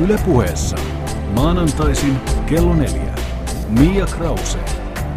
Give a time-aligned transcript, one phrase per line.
[0.00, 0.76] Yle puheessa.
[1.34, 3.14] Maanantaisin kello neljä.
[3.68, 4.58] Mia Krause.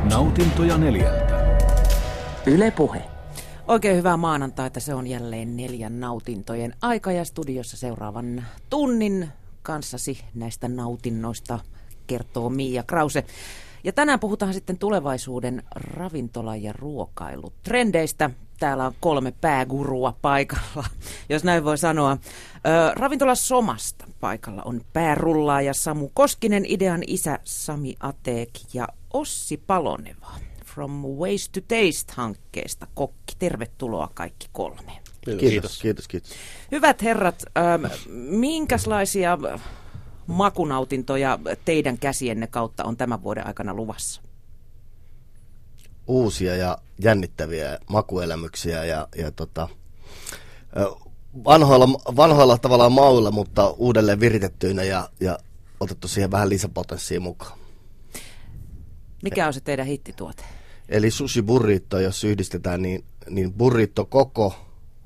[0.09, 1.57] Nautintoja neljältä.
[2.45, 3.03] Yle Puhe.
[3.67, 4.79] Oikein hyvää maanantaita.
[4.79, 9.29] Se on jälleen neljän nautintojen aika ja studiossa seuraavan tunnin
[9.61, 11.59] kanssasi näistä nautinnoista
[12.07, 13.25] kertoo Mia Krause.
[13.83, 18.29] Ja tänään puhutaan sitten tulevaisuuden ravintola- ja ruokailutrendeistä.
[18.59, 20.85] Täällä on kolme päägurua paikalla,
[21.29, 22.11] jos näin voi sanoa.
[22.11, 30.31] Ö, ravintola Somasta paikalla on päärullaaja Samu Koskinen, idean isä Sami Ateek ja Ossi Paloneva
[30.65, 33.35] From Waste to Taste-hankkeesta kokki.
[33.39, 34.91] Tervetuloa kaikki kolme.
[35.39, 36.31] Kiitos, kiitos, kiitos.
[36.71, 37.85] Hyvät herrat, ähm,
[38.29, 39.37] minkälaisia
[40.27, 44.21] makunautintoja teidän käsienne kautta on tämän vuoden aikana luvassa?
[46.09, 49.67] Uusia ja jännittäviä makuelämyksiä ja, ja tota,
[51.45, 55.39] vanhoilla, vanhoilla tavallaan mauilla, mutta uudelleen viritettyinä ja, ja
[55.79, 57.59] otettu siihen vähän lisäpotenssia mukaan.
[59.23, 60.43] Mikä on se teidän hittituote?
[60.89, 64.55] Eli sushi burrito, jos yhdistetään, niin, niin burrito koko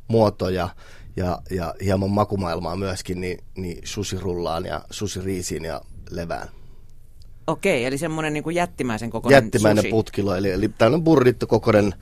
[0.08, 0.70] muoto ja,
[1.16, 6.50] ja, ja hieman makumaailmaa myöskin, niin, niin sushi rullaan ja sushi riisiin ja levään.
[7.48, 9.92] Okei, eli semmoinen niin kuin jättimäisen kokoinen Jättimäinen sushi.
[9.92, 11.94] putkilo, eli, eli tämmöinen burrito kokoinen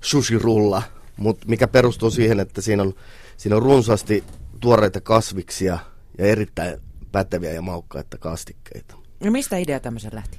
[0.00, 0.82] sushi rulla,
[1.16, 2.94] mutta mikä perustuu siihen, että siinä on,
[3.36, 4.24] siinä on runsaasti
[4.60, 5.78] tuoreita kasviksia
[6.18, 6.80] ja erittäin
[7.12, 8.94] päteviä ja maukkaita kastikkeita.
[9.24, 10.38] No mistä idea tämmöisen lähti?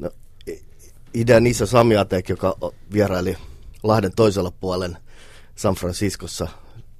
[0.00, 0.10] No,
[0.48, 0.62] i-
[1.14, 2.56] idean isä Sami Atek, joka
[2.92, 3.36] vieraili
[3.82, 4.96] Lahden toisella puolen
[5.54, 6.48] San Franciscossa,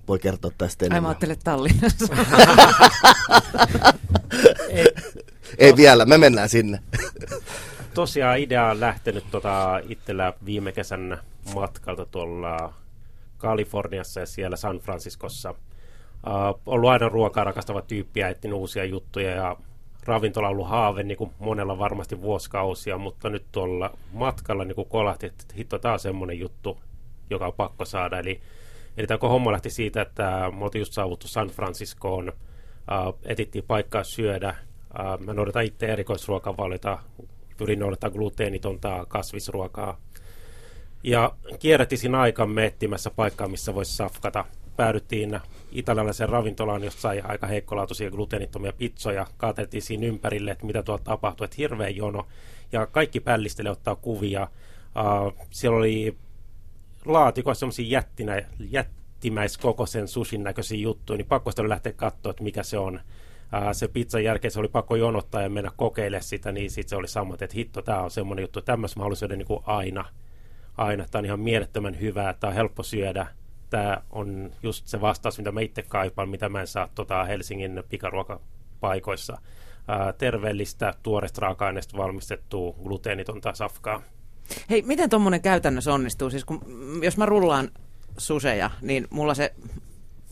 [0.09, 1.09] voi kertoa tästä Ai mä enemmän.
[1.09, 2.07] ajattelin Tallinnassa.
[5.67, 6.81] Ei vielä, me mennään sinne.
[7.95, 11.19] Tosiaan idea on lähtenyt tota itsellä viime kesän
[11.55, 12.73] matkalta tuolla
[13.39, 15.51] Kaliforniassa ja siellä San Franciscossa.
[15.51, 19.57] Uh, ollut aina ruokaa rakastava tyyppi ja etsinyt uusia juttuja ja
[20.05, 24.89] ravintola on ollut haave niin kuin monella varmasti vuosikausia, mutta nyt tuolla matkalla niin kuin
[24.89, 26.79] kolahti, että hitto, tämä on semmoinen juttu,
[27.31, 28.19] joka on pakko saada.
[28.19, 28.41] Eli,
[28.97, 34.05] eli tämä homma lähti siitä, että me oltiin just saavuttu San Franciscoon, uh, etittiin paikkaa
[34.05, 34.55] syödä.
[35.01, 36.99] Uh, mä noudatan itse erikoisruokavaliota,
[37.57, 40.01] pyrin noudattaa gluteenitonta kasvisruokaa.
[41.03, 44.45] Ja kierrätin siinä aikamme etsimässä paikkaa, missä voisi safkata.
[44.77, 45.41] Päädyttiin
[45.73, 49.27] italialaisen ravintolaan, jossa sai aika heikkolaatuisia gluteenittomia pizzoja.
[49.37, 52.27] Kaateltiin siinä ympärille, että mitä tuolla tapahtui, että hirveä jono.
[52.73, 54.49] Ja kaikki pällistele ottaa kuvia.
[54.97, 56.17] Uh, siellä oli
[57.05, 63.01] laatikoissa semmoisia jättinä, jättimäiskokoisen sushin näköisiä juttuja, niin pakko lähteä katsoa, että mikä se on.
[63.53, 66.97] Ää, se pizzan jälkeen se oli pakko jonottaa ja mennä kokeilemaan sitä, niin sitten se
[66.97, 70.05] oli samat, että hitto, tämä on semmoinen juttu, tämmöistä mä haluaisin syödä niin kuin aina.
[70.77, 73.27] Aina, tämä on ihan mielettömän hyvää, tämä on helppo syödä.
[73.71, 77.83] Tämä on just se vastaus, mitä mä itse kaipaan, mitä mä en saa tota Helsingin
[77.89, 79.39] pikaruokapaikoissa.
[79.89, 84.03] Ää, terveellistä, tuoresta raaka-aineesta valmistettua gluteenitonta safkaa.
[84.71, 86.31] Hei, miten tuommoinen käytännössä onnistuu?
[86.31, 87.69] Siis kun, mm, jos mä rullaan
[88.19, 89.55] suseja, niin mulla se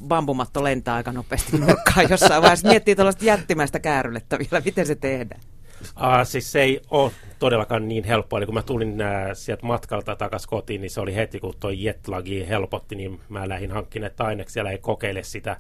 [0.03, 2.69] bambumatto lentää aika nopeasti nurkkaan jossain vaiheessa.
[2.69, 5.41] Miettii tuollaista jättimäistä käärylettä vielä, miten se tehdään.
[5.83, 8.39] Uh, siis se ei ole todellakaan niin helppoa.
[8.39, 8.97] Eli kun mä tulin uh,
[9.33, 13.71] sieltä matkalta takaisin kotiin, niin se oli heti, kun toi jetlagi helpotti, niin mä lähdin
[13.71, 15.57] hankkineet että aineksi ja kokeile sitä.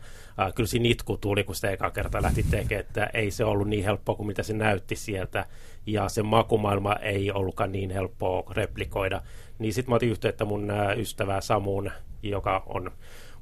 [0.46, 3.68] Uh, kyllä siinä itku tuli, kun sitä eka kertaa lähti tekemään, että ei se ollut
[3.68, 5.46] niin helppoa kuin mitä se näytti sieltä.
[5.86, 9.22] Ja se makumaailma ei ollutkaan niin helppoa replikoida.
[9.58, 11.90] Niin sitten mä otin yhteyttä mun uh, ystävää Samuun,
[12.22, 12.90] joka on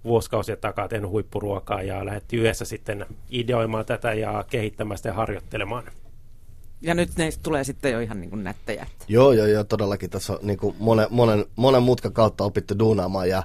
[0.05, 5.85] vuosikausia takaa tehnyt huippuruokaa ja lähdettiin yhdessä sitten ideoimaan tätä ja kehittämään sitä ja harjoittelemaan.
[6.81, 8.87] Ja nyt ne tulee sitten jo ihan niin kuin nättejä.
[9.09, 13.29] Joo, joo, joo, todellakin tässä on niin kuin monen, monen, monen mutkan kautta opittu duunaamaan
[13.29, 13.43] ja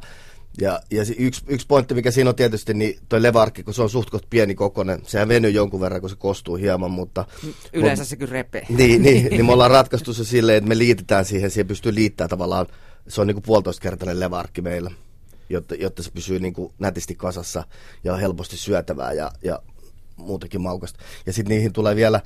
[0.61, 3.89] ja, ja yksi, yksi pointti, mikä siinä on tietysti, niin toi levarkki, kun se on
[3.89, 7.25] suht pieni kokonen, sehän venyy jonkun verran, kun se kostuu hieman, mutta...
[7.73, 8.65] Yleensä se kyllä repee.
[8.69, 12.29] Niin, niin, niin me ollaan ratkaistu se silleen, että me liitetään siihen, siihen pystyy liittämään
[12.29, 12.65] tavallaan,
[13.07, 14.91] se on niin kuin puolitoistakertainen levarkki meillä,
[15.49, 17.63] jotta, jotta se pysyy niin kuin nätisti kasassa
[18.03, 19.59] ja on helposti syötävää ja, ja
[20.17, 20.99] muutenkin maukasta.
[21.25, 22.21] Ja sitten niihin tulee vielä,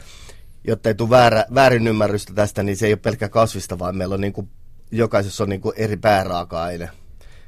[0.68, 4.16] jotta ei tule väärä, väärin ymmärrystä tästä, niin se ei ole pelkkä kasvista, vaan meillä
[4.16, 4.50] on niin kuin,
[4.92, 6.90] jokaisessa on niin kuin eri pääraaka-aine.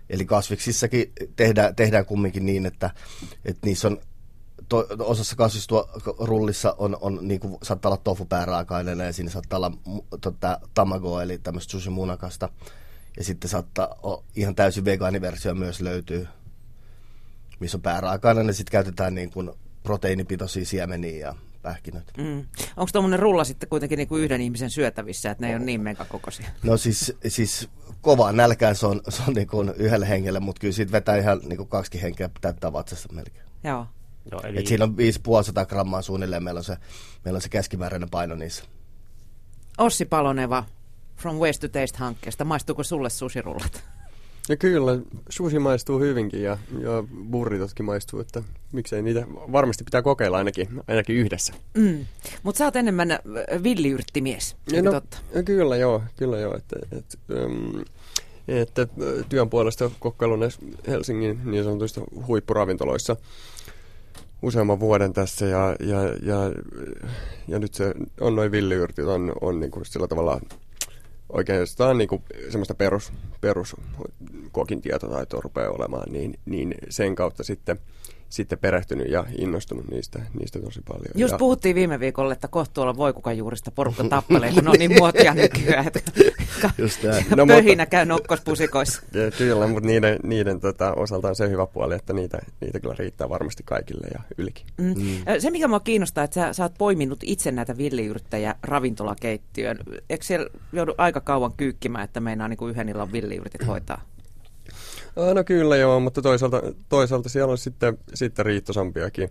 [0.09, 2.89] Eli kasviksissakin tehdään, tehdään kumminkin niin, että,
[3.45, 4.01] että niissä on
[4.69, 9.71] to, osassa kasvisturullissa on, on niin kuin, saattaa olla tofu pääraaka-aineena ja siinä saattaa olla
[10.21, 12.50] tota, tamago eli tämmöistä sushi-munakasta.
[13.18, 16.27] Ja sitten saattaa olla ihan täysin vegaaniversio myös löytyy,
[17.60, 18.50] missä on pääraaka-aineena.
[18.50, 19.51] Ja sitten käytetään niin kuin
[19.83, 22.12] proteiinipitoisia siemeniä ja pähkinöitä.
[22.18, 22.45] Mm.
[22.77, 25.81] Onko tuommoinen rulla sitten kuitenkin niin kuin yhden ihmisen syötävissä, että ne ei ole niin
[25.81, 26.50] megakokoisia?
[26.63, 27.69] No siis, siis
[28.01, 31.39] kovaan nälkään se on, se on niin kuin yhdelle hengelle, mutta kyllä siitä vetää ihan
[31.44, 33.45] niin kuin kaksi henkeä täyttää vatsasta melkein.
[33.63, 33.88] Joo.
[34.31, 34.60] Joo, eli...
[34.60, 36.77] Et siinä on 550 grammaa suunnilleen, meillä on se,
[37.25, 38.63] meillä on se keskimääräinen paino niissä.
[39.77, 40.63] Ossi Paloneva
[41.18, 42.44] From Waste to Taste-hankkeesta.
[42.45, 43.83] Maistuuko sulle susirullat?
[44.50, 45.00] Ja kyllä,
[45.30, 51.15] sushi maistuu hyvinkin ja, ja burritotkin maistuu, että miksei niitä varmasti pitää kokeilla ainakin, ainakin
[51.15, 51.54] yhdessä.
[51.74, 52.06] Mm.
[52.44, 53.19] Mutta sä oot enemmän äh,
[53.63, 55.18] villiyrttimies, ja no, totta?
[55.36, 57.86] Ja kyllä joo, kyllä joo, että, että, um,
[58.48, 60.50] että äh, työn puolesta kokkailun
[60.88, 63.15] Helsingin niin sanotuista huippuravintoloissa
[64.42, 66.51] useamman vuoden tässä ja, ja, ja,
[67.48, 70.42] ja nyt se on noin villiyrtit on, on niin kuin sillä tavalla
[71.33, 73.75] oikeastaan niin kuin semmoista perus, perus
[74.51, 77.80] kokin tietotaitoa rupeaa olemaan, niin, niin sen kautta sitten
[78.33, 81.12] sitten perehtynyt ja innostunut niistä, niistä tosi paljon.
[81.15, 81.38] Just ja...
[81.38, 85.85] puhuttiin viime viikolla, että kohta tuolla voikukajuurista porukka tappelee, kun on niin muotia nykyään.
[86.77, 87.00] Just
[87.35, 87.85] no, Pöhinä mutta...
[87.85, 89.01] käy nokkospusikoissa.
[89.38, 93.30] Kyllä, mutta niiden, niiden tota, osalta on se hyvä puoli, että niitä, niitä kyllä riittää
[93.30, 94.65] varmasti kaikille ja ylikin.
[94.77, 94.88] Mm.
[94.88, 95.39] Mm.
[95.39, 99.79] Se, mikä minua kiinnostaa, että sä, sä oot poiminut itse näitä villiyrittäjä ravintolakeittiöön.
[100.09, 104.12] Eikö siellä joudu aika kauan kyykkimään, että meinaa niin kuin yhden illan villiyritit hoitaa?
[105.15, 109.30] No kyllä joo, mutta toisaalta, toisaalta siellä on sitten, sitten riittosampiakin,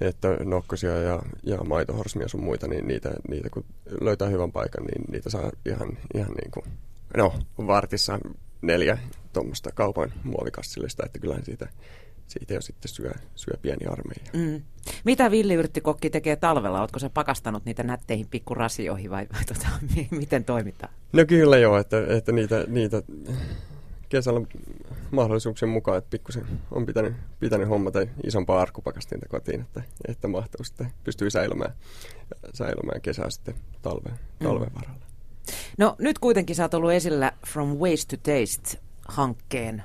[0.00, 3.64] että nokkosia ja, ja maitohorsmia sun muita, niin niitä, niitä kun
[4.00, 6.66] löytää hyvän paikan, niin niitä saa ihan, ihan niin kuin,
[7.16, 7.32] no
[7.66, 8.18] vartissa
[8.62, 8.98] neljä
[9.32, 11.68] tuommoista kaupan muovikassillista, että kyllähän siitä,
[12.26, 14.30] siitä jo sitten syö, syö pieni armeija.
[14.32, 14.62] Mm.
[15.04, 16.80] Mitä villiyrttikokki tekee talvella?
[16.80, 19.66] Oletko sä pakastanut niitä nätteihin pikkurasioihin vai, vai tota,
[20.10, 20.92] miten toimitaan?
[21.12, 23.02] No kyllä joo, että, että niitä, niitä
[24.14, 24.40] kesällä
[25.10, 30.92] mahdollisuuksien mukaan, että pikkusen on pitänyt, pitänyt hommata isompaa arkupakastinta kotiin, että, että mahtuu sitten,
[31.04, 31.74] pystyy säilymään,
[32.54, 34.74] säilymään kesää sitten talven, talven mm.
[34.74, 35.06] varalla.
[35.78, 39.82] No nyt kuitenkin sä oot ollut esillä From Waste to Taste-hankkeen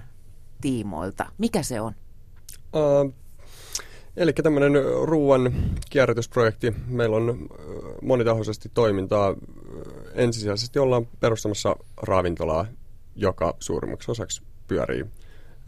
[0.62, 1.26] tiimoilta.
[1.38, 1.94] Mikä se on?
[2.74, 3.14] Uh,
[4.18, 4.72] eli tämmöinen
[5.04, 5.54] ruoan
[5.90, 6.74] kierrätysprojekti.
[6.88, 7.48] Meillä on
[8.02, 9.36] monitahoisesti toimintaa.
[10.14, 12.66] Ensisijaisesti ollaan perustamassa ravintolaa
[13.21, 15.06] joka suurimmaksi osaksi pyörii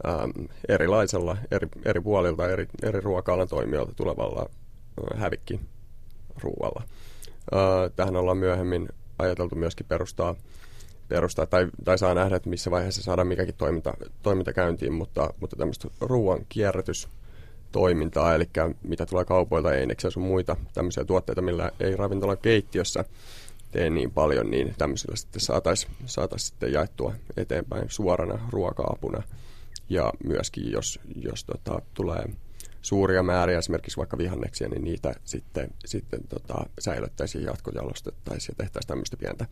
[0.08, 0.30] ähm,
[0.68, 4.46] erilaisella, eri, eri puolilta, eri, eri ruoka-alan toimijoilta tulevalla
[5.12, 6.82] äh, hävikkiruualla.
[7.52, 8.88] Äh, tähän ollaan myöhemmin
[9.18, 10.34] ajateltu myöskin perustaa,
[11.08, 15.56] perustaa tai, tai saa nähdä, että missä vaiheessa saadaan mikäkin toiminta, toiminta käyntiin, mutta, mutta
[15.56, 17.08] tämmöistä ruoan kierrätys
[17.72, 18.48] toimintaa, eli
[18.82, 23.04] mitä tulee kaupoilta, eineksiä sun muita tämmöisiä tuotteita, millä ei ravintolan keittiössä
[23.72, 29.22] tee niin paljon, niin tämmöisillä sitten saataisiin saatais sitten jaettua eteenpäin suorana ruoka-apuna.
[29.88, 32.24] Ja myöskin jos, jos tota, tulee
[32.82, 38.88] suuria määriä, esimerkiksi vaikka vihanneksia, niin niitä sitten, sitten tota, säilyttäisiin ja jatkojalostettaisiin ja tehtäisiin
[38.88, 39.46] tämmöistä pientä,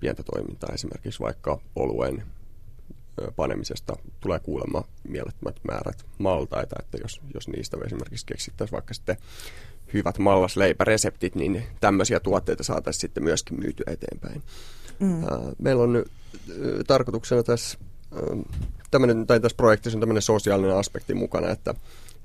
[0.00, 0.74] pientä toimintaa.
[0.74, 2.22] Esimerkiksi vaikka oluen
[3.36, 9.16] panemisesta tulee kuulemma mielettömät määrät maltaita, että jos, jos niistä esimerkiksi keksittäisiin vaikka sitten
[9.92, 14.42] hyvät mallasleipäreseptit, niin tämmöisiä tuotteita saataisiin sitten myöskin myytyä eteenpäin.
[14.98, 15.22] Mm.
[15.58, 16.04] Meillä on
[16.86, 17.78] tarkoituksena tässä,
[18.90, 21.74] tämmönen, tai tässä projektissa on tämmöinen sosiaalinen aspekti mukana, että,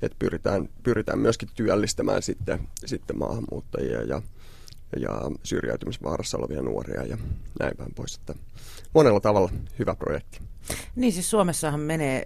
[0.01, 4.21] että pyritään, pyritään myöskin työllistämään sitten, sitten maahanmuuttajia ja,
[4.97, 7.17] ja syrjäytymisvaarassa olevia nuoria ja
[7.59, 8.15] näin päin pois.
[8.15, 8.35] Että
[8.93, 10.39] monella tavalla hyvä projekti.
[10.95, 12.25] Niin siis Suomessahan menee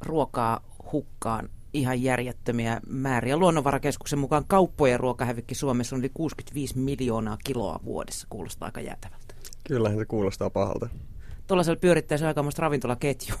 [0.00, 0.60] ruokaa
[0.92, 3.36] hukkaan ihan järjettömiä määriä.
[3.36, 8.26] Luonnonvarakeskuksen mukaan kauppojen ruokahävikki Suomessa on yli 65 miljoonaa kiloa vuodessa.
[8.30, 9.34] Kuulostaa aika jäätävältä.
[9.66, 10.88] Kyllähän se kuulostaa pahalta.
[11.46, 13.40] Tuollaisella pyörittäisi aikamoista ravintolaketjua.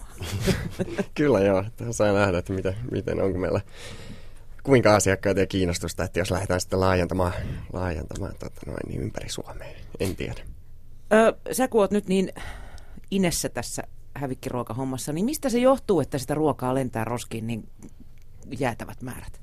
[1.14, 1.64] Kyllä joo.
[1.76, 3.60] Tähän saa nähdä, että miten, miten onko meillä
[4.62, 7.32] kuinka asiakkaita ja kiinnostusta, että jos lähdetään sitten laajentamaan,
[7.72, 9.68] laajentamaan tota noin, niin ympäri Suomea.
[10.00, 10.40] En tiedä.
[11.12, 12.32] Öö, sä kun oot nyt niin
[13.10, 13.82] inessä tässä
[14.14, 17.68] hävikkiruokahommassa, niin mistä se johtuu, että sitä ruokaa lentää roskiin niin
[18.58, 19.40] jäätävät määrät?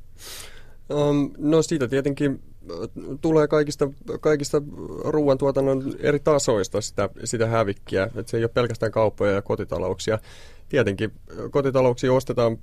[0.93, 2.41] Um, no siitä tietenkin
[2.71, 2.77] äh,
[3.21, 3.89] tulee kaikista,
[4.21, 4.61] kaikista
[5.05, 8.09] ruoantuotannon eri tasoista sitä, sitä hävikkiä.
[8.15, 10.19] Et se ei ole pelkästään kauppoja ja kotitalouksia.
[10.69, 12.57] Tietenkin äh, kotitalouksia ostetaan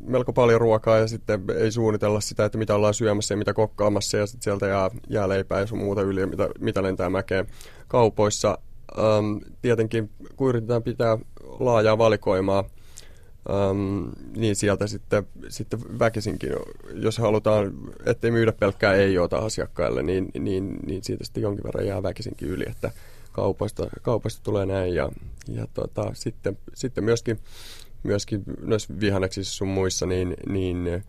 [0.00, 4.16] melko paljon ruokaa ja sitten ei suunnitella sitä, että mitä ollaan syömässä ja mitä kokkaamassa
[4.16, 7.46] ja sitten sieltä jää, jää leipää ja sun muuta yli, mitä, mitä lentää mäkeen
[7.88, 8.58] kaupoissa.
[8.98, 11.18] Um, tietenkin kun yritetään pitää
[11.60, 12.64] laajaa valikoimaa–
[13.70, 16.50] Um, niin sieltä sitten, sitten väkisinkin,
[16.94, 17.72] jos halutaan,
[18.06, 22.64] ettei myydä pelkkää ei-joota asiakkaille, niin, niin, niin siitä sitten jonkin verran jää väkisinkin yli,
[22.66, 22.90] että
[23.32, 24.94] kaupoista, kaupoista tulee näin.
[24.94, 25.08] Ja,
[25.48, 27.38] ja tota, sitten, sitten myöskin,
[28.02, 31.04] myöskin noissa vihanneksissa sun muissa, niin, niin,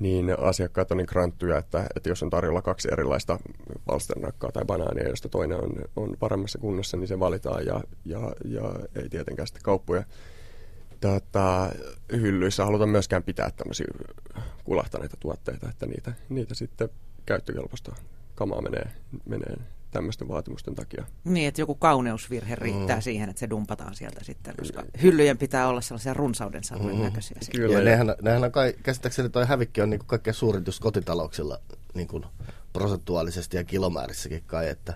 [0.00, 3.38] niin asiakkaat on niin kranttuja, että, että jos on tarjolla kaksi erilaista
[3.86, 8.74] palsternakkaa tai banaania, josta toinen on, on paremmassa kunnossa, niin se valitaan ja, ja, ja
[8.94, 10.04] ei tietenkään sitten kauppoja
[11.00, 11.70] tota,
[12.12, 13.86] hyllyissä haluta myöskään pitää tämmöisiä
[14.64, 16.88] kulahtaneita tuotteita, että niitä, niitä sitten
[17.26, 17.96] käyttökelpoista
[18.34, 18.92] kamaa menee,
[19.24, 19.56] menee
[19.90, 21.04] tämmöisten vaatimusten takia.
[21.24, 23.02] Niin, että joku kauneusvirhe riittää mm.
[23.02, 27.02] siihen, että se dumpataan sieltä sitten, koska hyllyjen pitää olla sellaisia runsauden saavujen mm.
[27.02, 27.38] näköisiä.
[27.52, 31.60] Kyllä, ja nehän, nehän on kai, käsittääkseni toi hävikki on niin kaikkein suurin just kotitalouksilla
[31.94, 32.24] niin kuin
[32.72, 34.94] prosentuaalisesti ja kilomäärissäkin kai, että,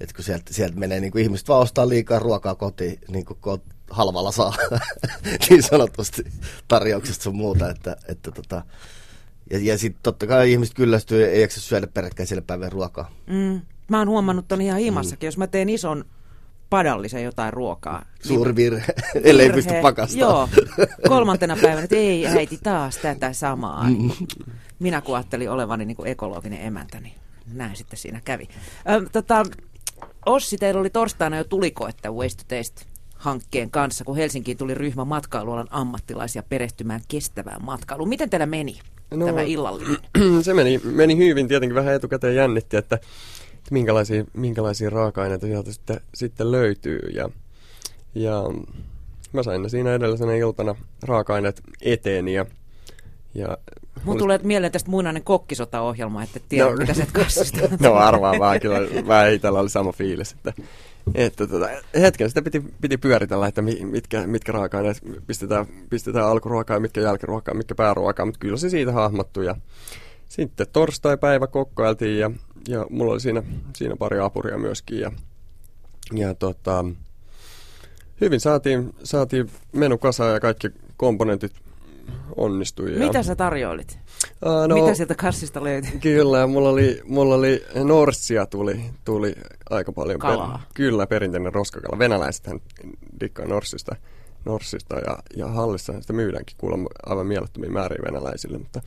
[0.00, 3.62] että kun sieltä, sieltä menee niin kuin ihmiset vaan ostaa liikaa ruokaa kotiin, niin kuin
[3.90, 4.54] halvalla saa
[5.50, 6.24] niin sanotusti
[6.68, 8.62] tarjouksesta sun muuta, että, että tota,
[9.50, 13.10] ja, ja sitten totta kai ihmiset kyllästyy ja ei jaksa syödä peräkkäiselle päivän ruokaa.
[13.26, 13.60] Mm.
[13.88, 15.28] Mä oon huomannut ton ihan himassakin, mm.
[15.28, 16.04] jos mä teen ison
[16.70, 18.04] padallisen jotain ruokaa.
[18.22, 20.30] Suuri virhe, ellei pysty pakastamaan.
[20.30, 20.48] Joo,
[21.08, 23.90] kolmantena päivänä, että ei äiti taas tätä samaa.
[23.90, 24.10] Mm.
[24.78, 27.14] Minä kun ajattelin olevani niin kuin ekologinen emäntä, niin
[27.52, 28.48] näin sitten siinä kävi.
[28.88, 29.42] Ö, tota,
[30.26, 32.84] Ossi, teillä oli torstaina jo tulikoetta Waste to Taste
[33.14, 38.08] hankkeen kanssa, kun Helsinkiin tuli ryhmä matkailualan ammattilaisia perehtymään kestävään matkailuun.
[38.08, 38.78] Miten teillä meni
[39.10, 39.96] no, tämä illallinen?
[40.44, 42.98] Se meni, meni hyvin, tietenkin vähän etukäteen jännitti, että
[43.70, 46.98] minkälaisia, minkälaisia raaka-aineita sieltä sitten, sitten löytyy.
[47.14, 47.28] Ja,
[48.14, 48.42] ja
[49.32, 52.46] mä sain ne siinä edellisenä iltana raaka-aineet eteen ja,
[53.38, 53.56] ja
[54.04, 58.60] Mun tulee mieleen tästä muinainen kokkisota-ohjelma, että tiedä, no, mitä se kassista No arvaan vaan,
[58.60, 60.52] kyllä vähän itsellä oli sama fiilis, että,
[61.14, 61.68] että tota,
[62.00, 67.74] hetken sitä piti, piti pyöritellä, että mitkä, mitkä raaka-aineet pistetään, pistetään alkuruokaa, mitkä jälkiruokaa, mitkä
[67.74, 69.56] pääruokaa, mutta kyllä se siitä hahmottui ja
[70.28, 72.30] sitten torstai-päivä kokkailtiin ja,
[72.68, 73.42] ja mulla oli siinä,
[73.76, 75.00] siinä pari apuria myöskin.
[75.00, 75.12] Ja,
[76.14, 76.84] ja tota,
[78.20, 81.52] hyvin saatiin, saatiin menu kasaan ja kaikki komponentit
[82.36, 82.92] onnistui.
[82.92, 82.98] Ja...
[82.98, 83.98] Mitä sä tarjoilit?
[84.46, 86.00] Uh, no, Mitä sieltä kassista löytyi?
[86.00, 89.34] Kyllä, mulla oli, mulla oli norssia tuli, tuli
[89.70, 90.18] aika paljon.
[90.18, 90.58] Kalaa?
[90.58, 91.98] Per, kyllä, perinteinen roskakala.
[91.98, 92.60] Venäläisethän
[93.20, 93.96] dikkaa norssista,
[94.44, 98.80] norssista ja, ja hallissa sitä myydäänkin kuulemma aivan mielettömiä määriä venäläisille, mutta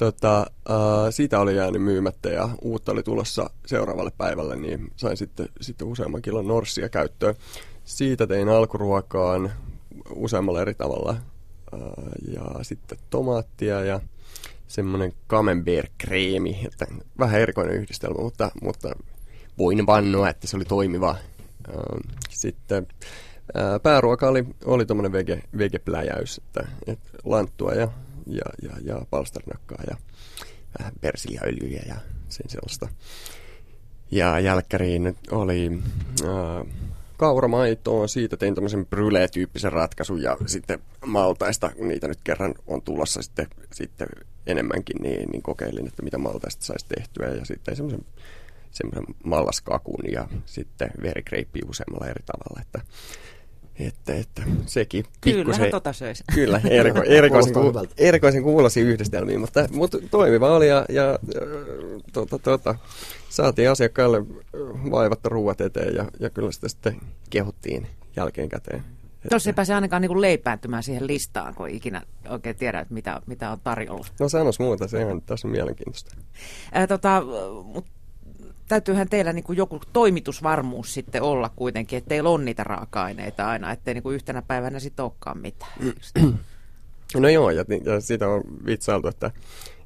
[0.00, 0.38] Tota,
[0.70, 0.76] äh,
[1.10, 6.22] siitä oli jäänyt myymättä ja uutta oli tulossa seuraavalle päivälle, niin sain sitten, sitten useamman
[6.22, 7.34] kilon norssia käyttöön.
[7.84, 9.52] Siitä tein alkuruokaan
[10.14, 11.16] useammalla eri tavalla.
[12.32, 14.00] Ja sitten tomaattia ja
[14.68, 16.86] semmoinen camembert-kreemi, että
[17.18, 18.90] vähän erikoinen yhdistelmä, mutta, mutta
[19.58, 21.16] voin vannoa, että se oli toimiva.
[22.30, 22.86] Sitten
[23.82, 27.88] pääruoka oli, oli tuommoinen vege, vegepläjäys, että, että lanttua ja
[28.26, 29.96] ja, ja, ja palsternakkaa ja
[30.78, 31.96] vähän persiliaöljyjä ja
[32.28, 32.88] sen sellaista.
[34.10, 35.82] Ja jälkkäriin oli
[37.20, 43.22] kauramaitoa, siitä tein tämmöisen bryle-tyyppisen ratkaisun ja sitten maltaista, kun niitä nyt kerran on tulossa
[43.22, 44.08] sitten, sitten
[44.46, 48.04] enemmänkin, niin, niin kokeilin, että mitä maltaista saisi tehtyä ja sitten semmoisen
[48.70, 52.80] semmoisen mallaskakun ja sitten verikreippiä useammalla eri tavalla, että
[53.86, 56.24] että, että sekin Kyllä, tota söisi.
[56.34, 61.18] Kyllä, eriko, erikoisen, ku, erikoisen kuulosi yhdistelmiin, mutta, mutta toimiva oli ja, ja
[62.12, 62.74] tota, tota,
[63.28, 64.22] saatiin asiakkaille
[64.90, 68.84] vaivatta ruuat eteen ja, ja kyllä sitä sitten kehuttiin jälkeen käteen.
[69.28, 73.50] Tuossa ei pääse ainakaan niin leipääntymään siihen listaan, kun ikinä oikein tiedä, että mitä, mitä
[73.50, 74.06] on tarjolla.
[74.20, 76.16] No sanos muuta, se on tässä on mielenkiintoista.
[76.72, 77.22] Ää, tota,
[77.64, 77.90] mutta
[78.70, 83.72] täytyyhän teillä niin kuin joku toimitusvarmuus sitten olla kuitenkin, että teillä on niitä raaka-aineita aina,
[83.72, 85.72] ettei niin kuin yhtenä päivänä sitten olekaan mitään.
[87.16, 89.30] No joo, ja, ja siitä on vitsailtu, että,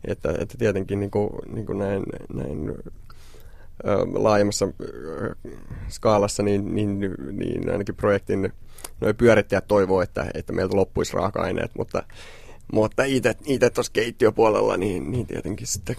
[0.05, 2.03] että, että tietenkin niin kuin, niin kuin näin,
[2.35, 2.75] näin
[4.15, 4.69] laajemmassa
[5.89, 7.01] skaalassa, niin, niin,
[7.33, 8.53] niin ainakin projektin
[9.01, 12.03] noi pyörittäjät toivoo, että, että meiltä loppuisi raaka-aineet, mutta,
[12.73, 15.97] mutta itse tuossa keittiöpuolella, niin, niin tietenkin sitten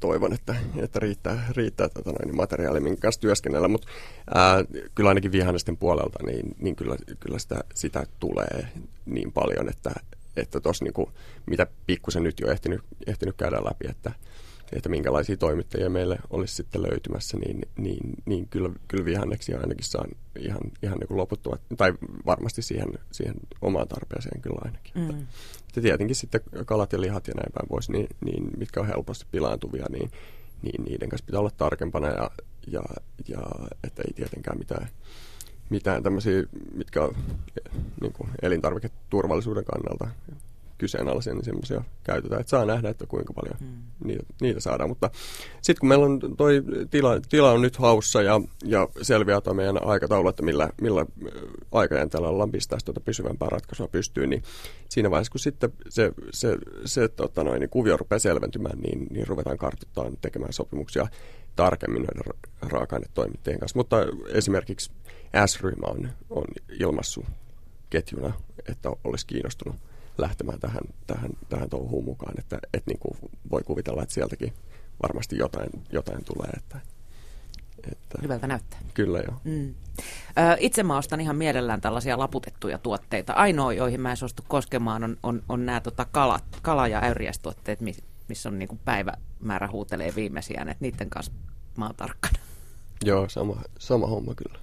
[0.00, 3.88] toivon, että, että riittää, riittää tota noin, materiaali, minkä kanssa työskennellä, mutta
[4.34, 8.68] ää, kyllä ainakin vihannesten puolelta, niin, niin kyllä, kyllä sitä, sitä tulee
[9.06, 9.90] niin paljon, että,
[10.36, 11.08] että tuossa niin
[11.46, 14.12] mitä pikkusen nyt jo ehtinyt, ehtinyt käydä läpi, että,
[14.72, 20.10] että minkälaisia toimittajia meille olisi sitten löytymässä, niin, niin, niin kyllä, kyllä vihanneksia ainakin saan
[20.38, 21.92] ihan, ihan niin loputtua, tai
[22.26, 24.92] varmasti siihen, siihen omaan tarpeeseen kyllä ainakin.
[24.94, 25.26] Mm.
[25.68, 29.26] Että tietenkin sitten kalat ja lihat ja näin päin pois, niin, niin mitkä on helposti
[29.30, 30.10] pilaantuvia, niin,
[30.62, 32.30] niin niiden kanssa pitää olla tarkempana ja,
[32.66, 32.82] ja,
[33.28, 33.40] ja
[33.84, 34.88] että ei tietenkään mitään,
[35.70, 36.42] mitään tämmöisiä,
[36.74, 37.14] mitkä on
[38.00, 40.08] niin kuin elintarviketurvallisuuden kannalta
[40.78, 43.82] kyseenalaisia, niin semmoisia käytetään, että saa nähdä, että kuinka paljon mm.
[44.04, 44.90] niitä, niitä saadaan.
[44.90, 45.10] Mutta
[45.62, 49.86] sitten kun meillä on toi tila, tila on nyt haussa ja, ja selviää tuo meidän
[49.86, 51.06] aikataulu, että millä, millä
[51.72, 54.42] aikajänteellä ollaan pistää tuota pysyvämpää ratkaisua pystyyn, niin
[54.88, 59.26] siinä vaiheessa, kun sitten se, se, se tota noin, niin kuvio rupeaa selventymään, niin, niin
[59.26, 61.06] ruvetaan kartoittamaan tekemään sopimuksia
[61.56, 63.78] tarkemmin noiden raaka-ainetoimittajien kanssa.
[63.78, 63.96] Mutta
[64.32, 64.90] esimerkiksi
[65.46, 66.44] S-ryhmä on, on
[66.80, 67.24] ilmassut
[67.90, 68.32] ketjuna,
[68.68, 69.76] että olisi kiinnostunut
[70.18, 72.34] lähtemään tähän, tähän, tähän touhuun mukaan.
[72.38, 74.52] Että, että niin kuin voi kuvitella, että sieltäkin
[75.02, 76.50] varmasti jotain, jotain tulee.
[76.56, 76.80] Että,
[77.92, 78.78] että, Hyvältä näyttää.
[78.94, 79.40] Kyllä joo.
[79.44, 79.74] Mm.
[80.38, 83.32] Ö, itse mä ostan ihan mielellään tällaisia laputettuja tuotteita.
[83.32, 87.80] Ainoa, joihin mä en suostu koskemaan, on, on, on nämä tota kala, kala- ja äyriäistuotteet,
[88.28, 90.68] missä on niin päivämäärä huutelee viimeisiään.
[90.68, 91.32] Että niiden kanssa
[91.76, 92.38] mä oon tarkkana.
[93.04, 94.58] Joo, sama, sama homma kyllä.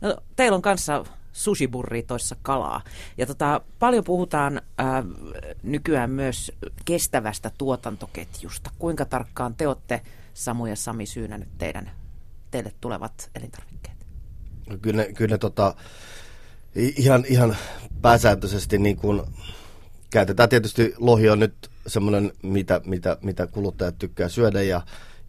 [0.00, 1.04] No, teillä on kanssa
[1.36, 2.80] sushiburri toissa kalaa.
[3.18, 4.86] Ja tota, paljon puhutaan äh,
[5.62, 6.52] nykyään myös
[6.84, 8.70] kestävästä tuotantoketjusta.
[8.78, 10.00] Kuinka tarkkaan te olette
[10.34, 11.90] Samu ja Sami syynännyt teidän,
[12.50, 13.96] teille tulevat elintarvikkeet?
[14.70, 15.74] No, kyllä kyllä tota,
[16.74, 17.56] ihan, ihan
[18.02, 19.22] pääsääntöisesti niin kuin,
[20.10, 24.80] käytetään tietysti lohi on nyt semmoinen, mitä, mitä, mitä kuluttajat tykkää syödä ja,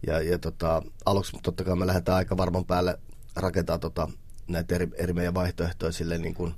[0.06, 2.98] ja, ja tota, aluksi totta kai me lähdetään aika varman päälle
[3.36, 4.08] rakentaa tota,
[4.48, 6.54] näitä eri, eri meidän vaihtoehtoja sille niin kuin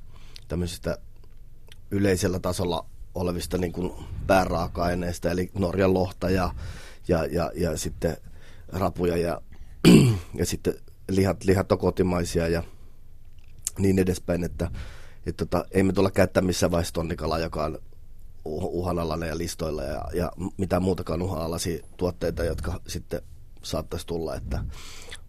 [0.48, 0.98] tämmöisistä
[1.90, 3.92] yleisellä tasolla olevista niin kuin
[4.26, 6.54] pääraaka-aineista, eli Norjan lohta ja,
[7.08, 8.16] ja, ja, ja sitten
[8.68, 9.40] rapuja ja,
[10.38, 10.74] ja sitten
[11.08, 12.62] lihat, lihat on kotimaisia ja
[13.78, 14.70] niin edespäin, että,
[15.26, 17.78] että tota, ei me tulla käyttää missään vaiheessa tonnikala, joka on
[18.44, 23.22] uhanalainen ja listoilla ja, ja mitään muutakaan uhanalaisia tuotteita, jotka sitten
[23.62, 24.34] saattaisi tulla.
[24.34, 24.64] Että,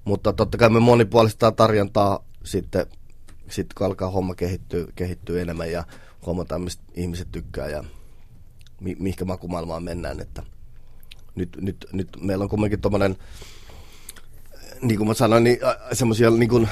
[0.06, 2.86] mutta totta kai me monipuolistaa tarjontaa sitten,
[3.50, 5.84] sitten kun alkaa homma kehittyä, kehittyä enemmän ja
[6.26, 7.84] huomataan, mistä ihmiset tykkää ja
[8.82, 10.20] mi, mihinkä makumaailmaan mennään.
[10.20, 10.44] Että
[11.36, 13.18] nyt, nyt, nyt meillä on kuitenkin tuommoinen,
[14.82, 15.60] niin kuin mä sanoin, niin
[15.94, 16.70] semmoisia niin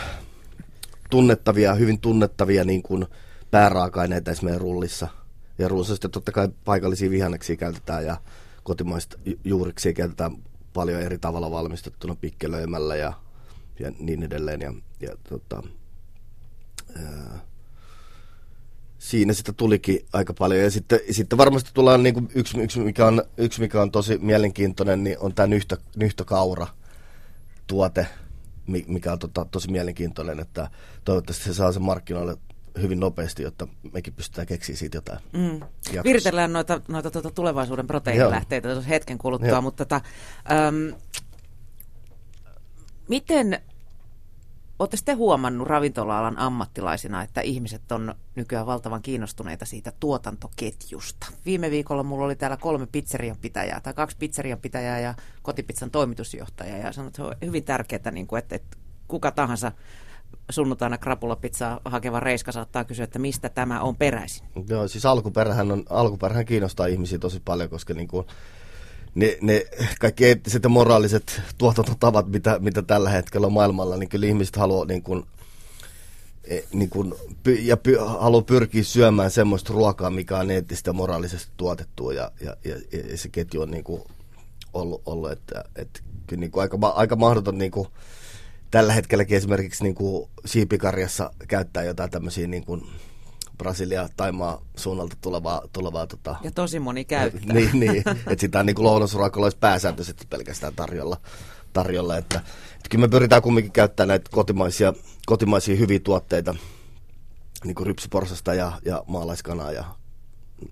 [1.09, 3.05] tunnettavia, hyvin tunnettavia niin kuin
[3.51, 5.07] pääraaka-aineita esimerkiksi rullissa.
[5.57, 8.17] Ja rullissa totta kai paikallisia vihanneksia käytetään ja
[8.63, 10.31] kotimaista juuriksia käytetään
[10.73, 13.13] paljon eri tavalla valmistettuna pikkelöimällä ja,
[13.79, 14.61] ja niin edelleen.
[14.61, 15.63] Ja, ja tota,
[16.95, 17.39] ää,
[18.99, 20.63] siinä sitä tulikin aika paljon.
[20.63, 24.17] Ja sitten, sitten varmasti tullaan niin kuin yksi, yksi, mikä on, yksi, mikä on tosi
[24.17, 26.67] mielenkiintoinen, niin on tämä nyhtö, nyhtökaura
[27.67, 28.07] tuote,
[28.87, 30.69] mikä on tota, tosi mielenkiintoinen, että
[31.05, 32.37] toivottavasti se saa sen markkinoille
[32.81, 35.19] hyvin nopeasti, jotta mekin pystytään keksiä siitä jotain.
[35.33, 35.59] Mm.
[36.03, 39.61] Viritellään noita, noita tuota tulevaisuuden proteiinilähteitä tuossa hetken kuluttua, Joo.
[39.61, 40.01] mutta tota,
[40.51, 40.93] äm,
[43.07, 43.61] miten
[44.79, 51.27] Olette sitten huomannut ravintola-alan ammattilaisina, että ihmiset on nykyään valtavan kiinnostuneita siitä tuotantoketjusta.
[51.45, 56.77] Viime viikolla mulla oli täällä kolme pizzerian pitäjää, tai kaksi pizzerian pitäjää ja kotipizzan toimitusjohtajaa.
[56.77, 59.71] Ja sanoin, että se on hyvin tärkeää, niin kuin, että, että kuka tahansa
[60.49, 64.47] sunnuntaina krapulapizzaa hakeva reiska saattaa kysyä, että mistä tämä on peräisin.
[64.69, 68.27] Joo, siis alkuperähän, on, alkuperähän kiinnostaa ihmisiä tosi paljon, koska niin kuin
[69.15, 69.65] ne, ne
[69.99, 74.85] kaikki eettiset ja moraaliset tuotantotavat, mitä, mitä tällä hetkellä on maailmalla, niin kyllä ihmiset haluaa
[74.85, 75.23] niin kuin,
[76.43, 77.13] e, niin kuin,
[77.59, 82.55] ja py, haluaa pyrkiä syömään semmoista ruokaa, mikä on eettistä ja moraalisesti tuotettua ja, ja,
[82.65, 82.75] ja,
[83.11, 84.01] ja se ketju on niin kuin
[84.73, 87.87] ollut, ollut että, että kyllä niin kuin aika, aika mahdoton niin kuin,
[88.71, 92.81] tällä hetkelläkin esimerkiksi niin kuin siipikarjassa käyttää jotain tämmöisiä niin kuin,
[93.59, 95.61] Brasilia, Taimaa suunnalta tulevaa...
[95.73, 97.53] tulevaa tota, ja tosi moni käyttää.
[97.55, 101.17] niin, niin että sitä on niin lounasruokolla olisi pääsääntöisesti pelkästään tarjolla.
[101.73, 102.37] tarjolla että,
[102.75, 104.93] että kyllä me pyritään kumminkin käyttämään näitä kotimaisia,
[105.25, 106.55] kotimaisia hyviä tuotteita,
[107.63, 109.85] niin kuin rypsiporsasta ja, ja maalaiskanaa ja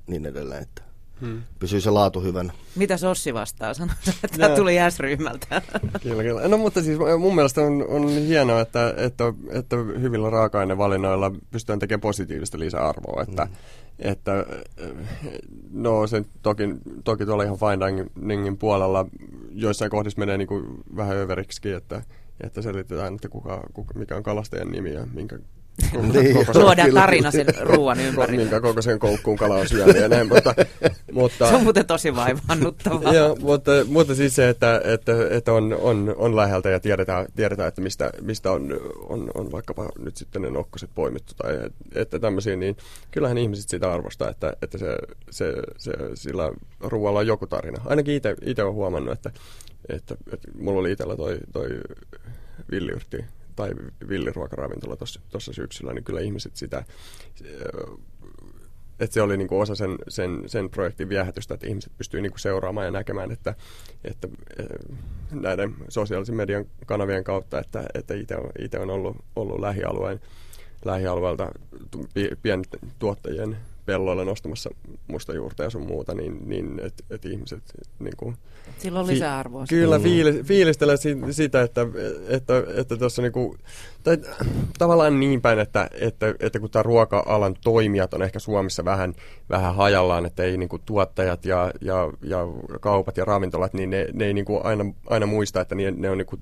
[0.07, 0.61] niin edelleen.
[0.63, 0.81] Että
[1.21, 1.41] Hmm.
[1.59, 2.51] Pysyy se laatu hyvän.
[2.75, 3.73] Mitä Sossi vastaa?
[3.73, 4.55] Sanoi, että no.
[4.55, 5.61] tuli S-ryhmältä.
[6.03, 6.47] Kyllä, kyllä.
[6.47, 12.01] No mutta siis mun mielestä on, on hienoa, että, että, että hyvillä raaka-ainevalinnoilla pystytään tekemään
[12.01, 13.21] positiivista lisäarvoa.
[13.21, 13.55] Että, hmm.
[13.99, 14.45] että,
[15.71, 16.63] no se toki,
[17.03, 19.05] toki tuolla ihan fine diningin puolella
[19.51, 22.01] joissain kohdissa menee niin kuin vähän överiksi, että,
[22.43, 25.39] että selitetään, että kuka, kuka, mikä on kalastajan nimi ja minkä
[26.13, 28.43] niin, Luodaan tarina sen ruoan ympärille.
[28.43, 30.55] Minkä koko sen koukkuun kala on syönyt ja näin, mutta,
[31.11, 31.49] mutta...
[31.49, 33.13] Se on muuten tosi vaivannuttavaa.
[33.13, 37.67] ja, mutta, mutta siis se, että, että, että on, on, on läheltä ja tiedetään, tiedetään
[37.67, 41.59] että mistä, mistä on, on, on vaikkapa nyt sitten ne nokkoset poimittu tai
[41.95, 42.77] että tämmöisiä, niin
[43.11, 44.97] kyllähän ihmiset sitä arvostaa, että, että se,
[45.29, 47.81] se, se, sillä ruoalla on joku tarina.
[47.85, 49.31] Ainakin itse olen huomannut, että,
[49.89, 51.69] että, että mulla oli itsellä toi, toi
[52.71, 53.25] villiyrtti
[53.57, 53.69] tai
[54.09, 54.95] villiruokaravintola
[55.29, 56.83] tuossa syksyllä, niin kyllä ihmiset sitä,
[58.99, 62.31] että se oli niin kuin osa sen, sen, sen projektin viehätystä, että ihmiset pystyy niin
[62.31, 63.55] kuin seuraamaan ja näkemään, että,
[64.03, 64.27] että
[65.31, 68.13] näiden sosiaalisen median kanavien kautta, että, että
[68.59, 70.19] itse on, ollut, ollut lähialueen,
[70.85, 71.51] lähialueelta
[72.41, 74.69] pienten tuottajien pelloilla nostamassa
[75.07, 77.63] musta juurta ja sun muuta, niin, niin että et ihmiset
[77.99, 78.35] niin kuin,
[78.77, 79.65] Sillä on lisäarvoa.
[79.65, 81.81] Fi- kyllä, fiili, fiilistelen si- sitä, että
[82.27, 83.57] että, että tuossa niinku,
[84.03, 84.17] tai
[84.77, 89.13] tavallaan niin päin, että, että, että kun tämä ruoka-alan toimijat on ehkä Suomessa vähän,
[89.49, 92.37] vähän hajallaan, että ei niinku tuottajat ja, ja, ja
[92.79, 96.17] kaupat ja ravintolat, niin ne, ne ei niinku aina, aina muista, että ne, ne on
[96.17, 96.39] niinku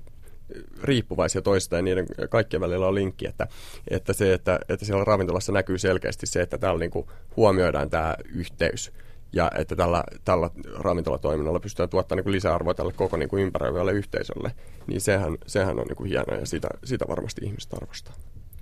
[0.82, 3.46] riippuvaisia toista ja niiden kaikkien välillä on linkki, että,
[3.88, 8.92] että se, että, että siellä ravintolassa näkyy selkeästi se, että täällä niinku huomioidaan tämä yhteys
[9.32, 14.52] ja että tällä, tällä ravintolatoiminnalla pystytään tuottamaan niin lisäarvoa tälle koko niin kuin ympäröivälle yhteisölle,
[14.86, 18.14] niin sehän, sehän on niin kuin hienoa ja sitä, sitä varmasti ihmiset arvostaa.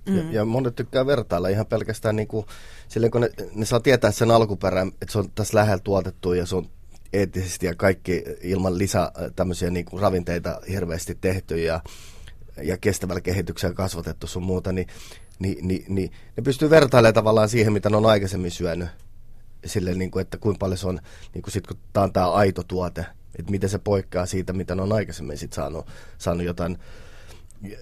[0.09, 0.17] Mm.
[0.17, 2.45] Ja, ja monet tykkää vertailla ihan pelkästään niin kuin,
[2.87, 6.45] silleen, kun ne, ne saa tietää sen alkuperän, että se on tässä lähellä tuotettu ja
[6.45, 6.65] se on
[7.13, 11.81] eettisesti ja kaikki ilman lisää tämmöisiä niin kuin ravinteita hirveästi tehty ja,
[12.61, 14.87] ja kestävällä kehityksellä kasvatettu sun muuta, niin,
[15.39, 18.89] niin, niin, niin ne pystyy vertailemaan tavallaan siihen, mitä ne on aikaisemmin syönyt.
[19.65, 20.99] Sille, niin kuin, että kuinka paljon se on,
[21.33, 23.05] niin kuin sit, kun tämä on tämä aito tuote,
[23.39, 25.87] että miten se poikkeaa siitä, mitä ne on aikaisemmin sit saanut,
[26.17, 26.77] saanut jotain,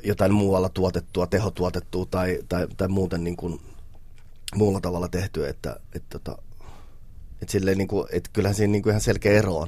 [0.04, 3.60] jotain muualla tuotettua, tehotuotettua tai, tai, tai muuten niin kuin,
[4.56, 6.38] muulla tavalla tehtyä, että, että, että,
[7.44, 9.68] että, silleen, niin kuin, että kyllähän siinä niin kuin ihan selkeä ero on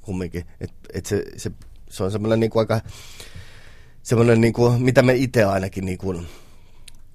[0.00, 1.50] kumminkin, että, että se, se,
[1.90, 2.80] se on semmoinen niin kuin aika
[4.02, 6.26] semmoinen, niin kuin, mitä me itse ainakin niin kuin,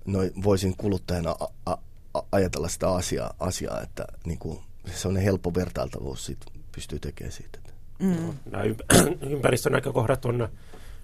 [0.06, 1.78] noin, voisin kuluttajana a,
[2.14, 7.32] a, ajatella sitä asiaa, asiaa että niin kuin, se on helppo vertailtavuus siitä, pystyy tekemään
[7.32, 7.60] siitä.
[8.00, 8.34] Mm.
[8.52, 8.64] Nämä
[9.34, 10.50] ympäristönäkökohdat on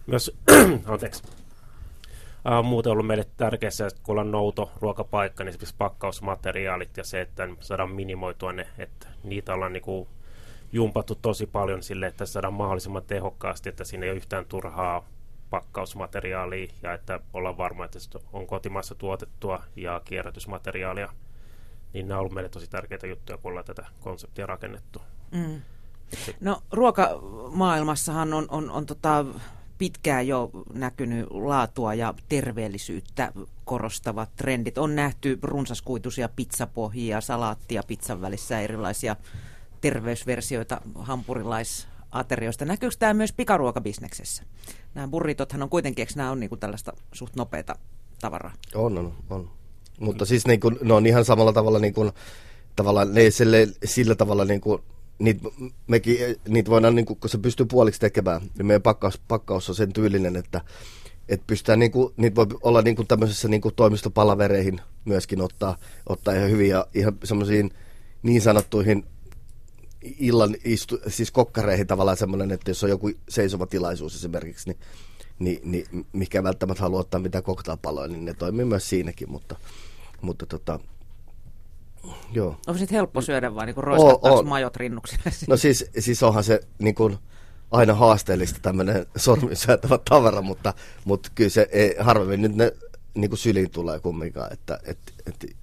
[0.07, 0.31] myös,
[0.85, 1.23] anteeksi,
[2.47, 7.21] Uh, muuten ollut meille tärkeässä, että kun ollaan nouto ruokapaikka, niin esimerkiksi pakkausmateriaalit ja se,
[7.21, 10.07] että saadaan minimoitua ne, että niitä ollaan niin kuin
[10.71, 15.07] jumpattu tosi paljon sille, että saadaan mahdollisimman tehokkaasti, että siinä ei ole yhtään turhaa
[15.49, 21.09] pakkausmateriaalia ja että ollaan varma, että se on kotimaassa tuotettua ja kierrätysmateriaalia.
[21.93, 25.01] Niin nämä on ollut meille tosi tärkeitä juttuja, kun ollaan tätä konseptia rakennettu.
[25.31, 25.61] Mm.
[26.39, 29.25] No ruokamaailmassahan on, on, on tota,
[29.77, 33.31] pitkään jo näkynyt laatua ja terveellisyyttä
[33.65, 34.77] korostavat trendit.
[34.77, 39.15] On nähty runsaskuituisia pizzapohjia, salaattia pizzan välissä, erilaisia
[39.81, 42.65] terveysversioita hampurilais aterioista.
[42.65, 44.43] Näkyykö tämä myös pikaruokabisneksessä?
[44.95, 47.75] Nämä burritothan on kuitenkin, eikö nämä on niin kuin tällaista suht nopeata
[48.21, 48.53] tavaraa?
[48.75, 49.49] On, on, on.
[49.99, 52.11] Mutta siis niin kuin, ne on ihan samalla tavalla, niin kuin,
[52.75, 54.81] tavallaan, ne sille, sillä tavalla niin kuin,
[55.19, 55.49] niitä,
[55.87, 59.93] mekin, niitä voidaan, niin kun se pystyy puoliksi tekemään, niin meidän pakkaus, pakkaus on sen
[59.93, 60.61] tyylinen, että
[61.29, 65.77] että pystytään, niin kuin, niitä voi olla niin kuin tämmöisessä niin kuin toimistopalavereihin myöskin ottaa,
[66.09, 67.71] ottaa ihan hyvin ja ihan semmoisiin
[68.23, 69.05] niin sanottuihin
[70.01, 74.79] illan istu, siis kokkareihin tavallaan semmoinen, että jos on joku seisova tilaisuus esimerkiksi, niin,
[75.39, 79.55] niin, niin mikä välttämättä haluaa ottaa mitään koktailpaloja, niin ne toimii myös siinäkin, mutta,
[80.21, 80.79] mutta tota,
[82.31, 82.57] joo.
[82.67, 85.31] Onko sitten helppo syödä vai niin roiskattaako majot rinnuksille?
[85.47, 87.17] No siis, siis onhan se niin kuin,
[87.71, 90.73] aina haasteellista tämmöinen sormisyötävä tavara, mutta,
[91.05, 92.73] mutta kyllä se ei, harvemmin nyt ne
[93.13, 95.55] niin kuin syliin tulee kumminkaan, että et, et,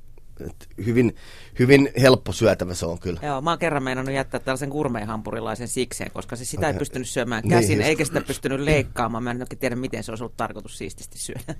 [0.46, 1.16] et hyvin,
[1.58, 3.20] hyvin helppo syötävä se on kyllä.
[3.22, 6.72] Joo, mä oon kerran meinannut jättää tällaisen gourmet-hampurilaisen sikseen, koska se sitä okay.
[6.72, 9.24] ei pystynyt syömään niin, käsin, niin, eikä sitä pystynyt leikkaamaan.
[9.24, 11.54] Mä en oikein tiedä, miten se olisi ollut tarkoitus siististi syödä.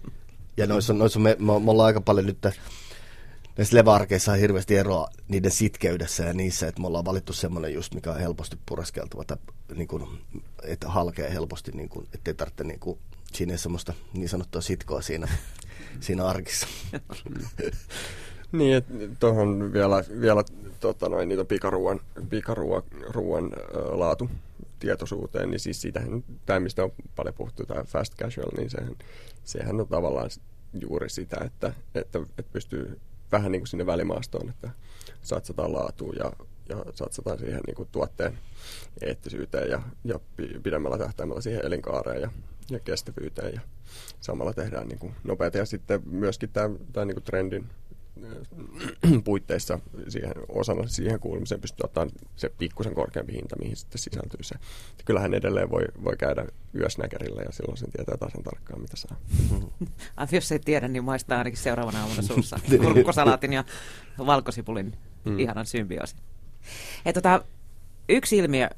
[0.56, 2.38] Ja noissa, noissa me, me, me ollaan aika paljon nyt
[3.56, 7.94] näissä levarkeissa on hirveästi eroa niiden sitkeydessä ja niissä, että me ollaan valittu semmoinen just,
[7.94, 9.36] mikä on helposti pureskeltava, tai
[9.74, 10.06] niin kuin,
[10.62, 12.98] että halkee helposti, niin kuin, ettei tarvitse niin kuin,
[13.32, 15.28] siinä ei semmoista niin sanottua sitkoa siinä,
[16.00, 16.66] siinä arkissa.
[18.52, 18.82] Niin,
[19.20, 20.44] tuohon vielä, vielä
[20.80, 23.50] tota noin, niitä pikaruuan, pikaruuan
[23.90, 24.30] laatu
[24.78, 28.96] tietoisuuteen, niin siis siitähän, tämä mistä on paljon puhuttu, tämä fast casual, niin sehän,
[29.44, 30.30] sehän on tavallaan
[30.80, 33.00] juuri sitä, että, että, että pystyy
[33.32, 34.70] vähän niin kuin sinne välimaastoon, että
[35.22, 36.32] satsataan laatuun ja,
[36.68, 38.38] ja satsataan siihen niin kuin tuotteen
[39.02, 40.20] eettisyyteen ja, ja
[40.62, 42.30] pidemmällä tähtäimellä siihen elinkaareen ja,
[42.70, 43.60] ja kestävyyteen ja
[44.20, 45.58] samalla tehdään niin kuin nopeita.
[45.58, 47.66] Ja sitten myöskin tämä, tämä niin kuin trendin
[49.24, 54.54] puitteissa siihen, osana siihen kuulumiseen pystyy ottamaan se pikkusen korkeampi hinta, mihin sitten sisältyy se.
[55.04, 59.16] Kyllähän edelleen voi, voi käydä yösnäkärillä ja silloin sen tietää tasan tarkkaan, mitä saa.
[59.54, 59.88] Mm-hmm.
[60.32, 62.82] Jos ei tiedä, niin maistaa ainakin seuraavana aamuna suussa niin.
[62.82, 63.64] kurkkosalaatin ja
[64.18, 65.38] valkosipulin mm.
[65.38, 66.18] ihanan symbioosin.
[67.14, 67.44] tota,
[68.08, 68.70] yksi ilmiö,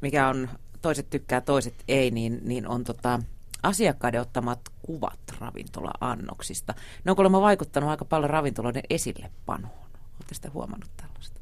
[0.00, 0.48] mikä on
[0.82, 3.20] toiset tykkää, toiset ei, niin, niin on tota,
[3.62, 6.74] asiakkaiden ottamat kuvat ravintola-annoksista.
[7.04, 9.72] Ne on kuulemma vaikuttanut aika paljon ravintoloiden esillepanoon.
[9.72, 11.40] Oletteko sitten huomannut tällaista?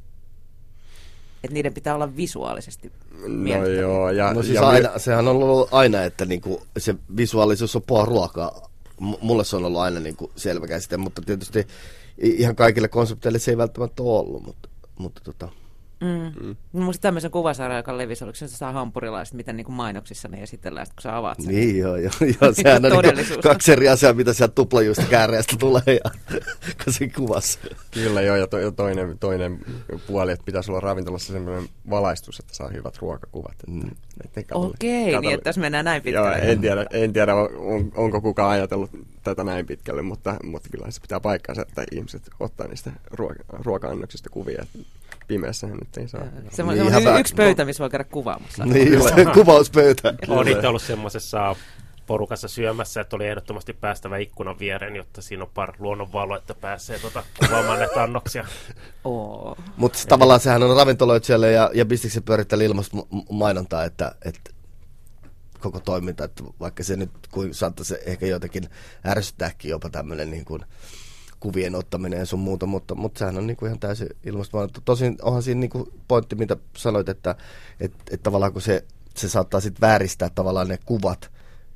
[1.44, 2.92] Että niiden pitää olla visuaalisesti
[3.26, 4.10] No joo.
[4.10, 8.04] Ja, no siis ja aina, sehän on ollut aina, että niinku se visuaalisuus on puhua
[8.04, 8.70] ruokaa.
[9.00, 11.66] M- mulle se on ollut aina niinku selvä käsite, mutta tietysti
[12.18, 15.48] ihan kaikille konsepteille se ei välttämättä ole ollut, mutta, mutta tota,
[16.00, 16.46] Mm.
[16.46, 16.56] Mm.
[16.72, 20.86] Muista tämmöisen kuvasarjan, joka levisi, oliko se saa hampurilaiset, miten niin kuin mainoksissa ne esitellään,
[20.86, 21.54] kun sä avaat sen.
[21.54, 25.82] Niin joo, joo, joo sehän on niin kaksi eri asiaa, mitä sieltä tuplajuista kääreestä tulee
[25.86, 26.38] ja
[26.88, 27.58] se kuvassa.
[27.90, 29.58] Kyllä joo, ja, to, ja toinen, toinen
[30.06, 33.56] puoli, että pitäisi olla ravintolassa sellainen valaistus, että saa hyvät ruokakuvat.
[33.66, 33.90] Mm.
[34.52, 36.38] Okei, okay, niin että tässä mennään näin pitkälle.
[36.38, 38.90] Joo, en tiedä, en tiedä on, onko kukaan ajatellut
[39.22, 44.30] tätä näin pitkälle, mutta, mutta kyllä se pitää paikkaansa, että ihmiset ottaa niistä ruoka- ruoka-annoksista
[44.30, 44.66] kuvia
[45.26, 46.20] pimeässä nyt ei saa.
[46.50, 48.64] Se on niin, yksi pöytä, missä voi käydä kuvaamassa.
[48.64, 48.98] Niin,
[49.34, 50.14] kuvauspöytä.
[50.28, 51.56] Olen itse ollut semmoisessa
[52.06, 56.98] porukassa syömässä, että oli ehdottomasti päästävä ikkunan viereen, jotta siinä on par luonnonvalo, että pääsee
[56.98, 58.46] tuota, kuvaamaan näitä annoksia.
[59.04, 59.56] Oh.
[59.76, 62.96] Mutta tavallaan sehän on ravintoloitsijalle ja, ja bisniksen pyörittäjälle ilmasta
[63.30, 64.50] mainontaa, että, että
[65.60, 68.68] koko toiminta, että vaikka se nyt kuin saattaisi ehkä jotenkin
[69.06, 70.64] ärsyttääkin jopa tämmöinen niin kuin,
[71.40, 74.82] kuvien ottaminen ja sun muuta, mutta, mutta sehän on niin kuin ihan täysin ilmastonmuutos.
[74.84, 77.34] Tosin onhan siinä niin kuin pointti, mitä sanoit, että,
[77.80, 81.30] että, että tavallaan kun se, se saattaa sitten vääristää tavallaan ne kuvat,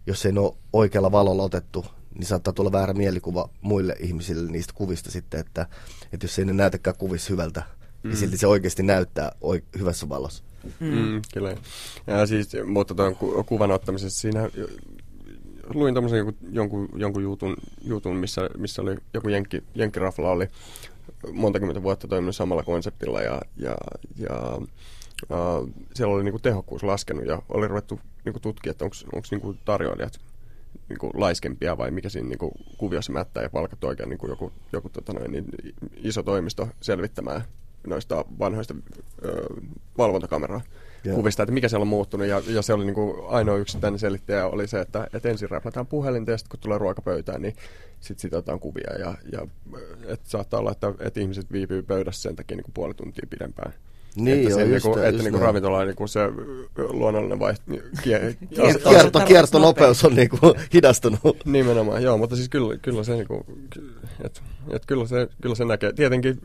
[0.07, 4.73] jos ei ne ole oikealla valolla otettu, niin saattaa tulla väärä mielikuva muille ihmisille niistä
[4.77, 5.66] kuvista sitten, että,
[6.12, 8.09] että jos ei ne näytäkään kuvissa hyvältä, niin mm.
[8.09, 10.44] niin silti se oikeasti näyttää oi- hyvässä valossa.
[10.81, 10.87] Mm.
[10.87, 11.57] Mm, kyllä.
[12.07, 14.51] Ja siis, mutta tuon ku- kuvan ottamisessa siinä
[15.74, 20.48] luin tämmöisen jonkun, jonkun, jonkun jutun, jutun, missä, missä oli joku jenkki, jenkkirafla oli
[21.33, 23.76] montakymmentä vuotta toiminut samalla konseptilla ja, ja,
[24.16, 24.59] ja
[25.30, 28.96] uh, siellä oli niinku tehokkuus laskenut ja oli ruvettu niinku tutkia, että onko
[29.30, 30.20] niinku tarjoilijat
[30.88, 35.12] niinku laiskempia vai mikä siinä niinku kuviossa mättää ja palkattu oikein niinku joku, joku tota
[35.12, 35.44] noin, niin
[35.96, 37.42] iso toimisto selvittämään
[37.87, 38.74] noista vanhoista
[39.24, 39.44] ö,
[39.98, 40.61] valvontakameraa
[41.06, 41.16] yeah.
[41.16, 42.26] kuvista, että mikä siellä on muuttunut.
[42.26, 45.86] Ja, ja se oli niin kuin ainoa yksittäinen selittäjä oli se, että, että ensin räplätään
[45.86, 47.56] puhelinta ja sitten kun tulee ruokapöytään, niin
[48.00, 48.98] sitten sit otetaan kuvia.
[48.98, 49.46] Ja, ja
[50.06, 53.72] että saattaa olla, että, että ihmiset viipyy pöydässä sen takia niin kuin puoli tuntia pidempään.
[54.16, 56.20] Niin, että, joo, se, just, niinku, että niinku ravintola on niinku se
[56.88, 57.62] luonnollinen vaiht...
[58.02, 60.38] Kie, kierto, kierto, kiertonopeus on niinku
[60.74, 61.44] hidastunut.
[61.44, 63.46] Nimenomaan, joo, mutta siis kyllä, kyllä se, niinku,
[64.24, 65.92] että et kyllä, se, kyllä se näkee.
[65.92, 66.40] Tietenkin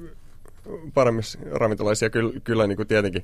[0.93, 3.23] paremmissa ravintolaisia kyllä, kyllä niinku tietenkin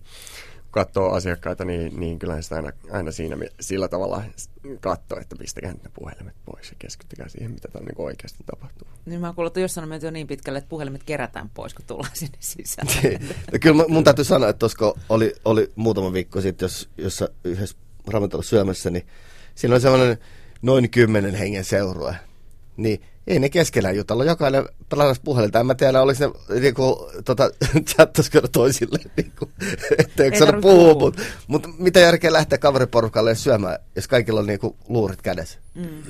[0.71, 4.23] katsoo asiakkaita, niin, niin kyllä sitä aina, aina siinä sillä tavalla
[4.79, 8.87] katsoo, että pistäkää ne puhelimet pois ja keskittykää siihen, mitä täällä niin oikeasti tapahtuu.
[9.05, 11.85] Niin mä kuulen, että jossain on menty jo niin pitkälle, että puhelimet kerätään pois, kun
[11.85, 12.87] tullaan sinne sisään.
[13.51, 17.77] no, kyllä mun täytyy sanoa, että koska oli, oli muutama viikko sitten, jos, jossa yhdessä
[18.07, 19.07] ravintolassa syömässä, niin
[19.55, 20.17] siinä oli sellainen
[20.61, 22.15] noin kymmenen hengen seurue.
[22.77, 24.25] Niin ei ne keskellä jutella.
[24.25, 25.59] Jokainen pelas puhelinta.
[25.59, 27.49] En mä tiedä, oliko ne niinku, tota,
[27.89, 29.49] chattaskö toisille, niinku,
[29.99, 35.21] etteikö se puhua, mutta mut mitä järkeä lähteä kaveriporukalle syömään, jos kaikilla on niinku luurit
[35.21, 35.59] kädessä.
[35.73, 36.03] Mm.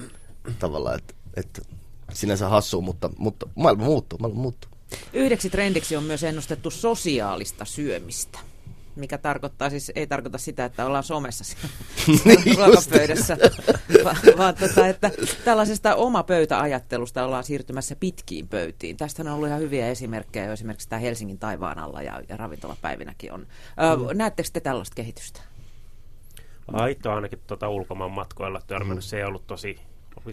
[0.59, 1.67] Tavallaan, että et,
[2.13, 4.71] sinänsä hassu, mutta, mutta maailma muuttuu, maailma muuttuu.
[5.13, 8.39] Yhdeksi trendiksi on myös ennustettu sosiaalista syömistä
[8.95, 11.57] mikä tarkoittaa siis, ei tarkoita sitä, että ollaan somessa
[12.25, 13.37] niin ruokapöydässä,
[14.05, 15.11] vaan, vaan tota, että
[15.45, 18.97] tällaisesta omapöytäajattelusta ollaan siirtymässä pitkiin pöytiin.
[18.97, 23.33] Tästä on ollut ihan hyviä esimerkkejä jo esimerkiksi tämä Helsingin taivaan alla ja, ja ravintolapäivinäkin
[23.33, 23.41] on.
[23.41, 24.17] Ö, mm.
[24.17, 25.41] Näettekö te tällaista kehitystä?
[26.73, 29.05] Aito ainakin tuota ulkomaan matkoilla törmännyt.
[29.05, 29.79] Se ei ollut tosi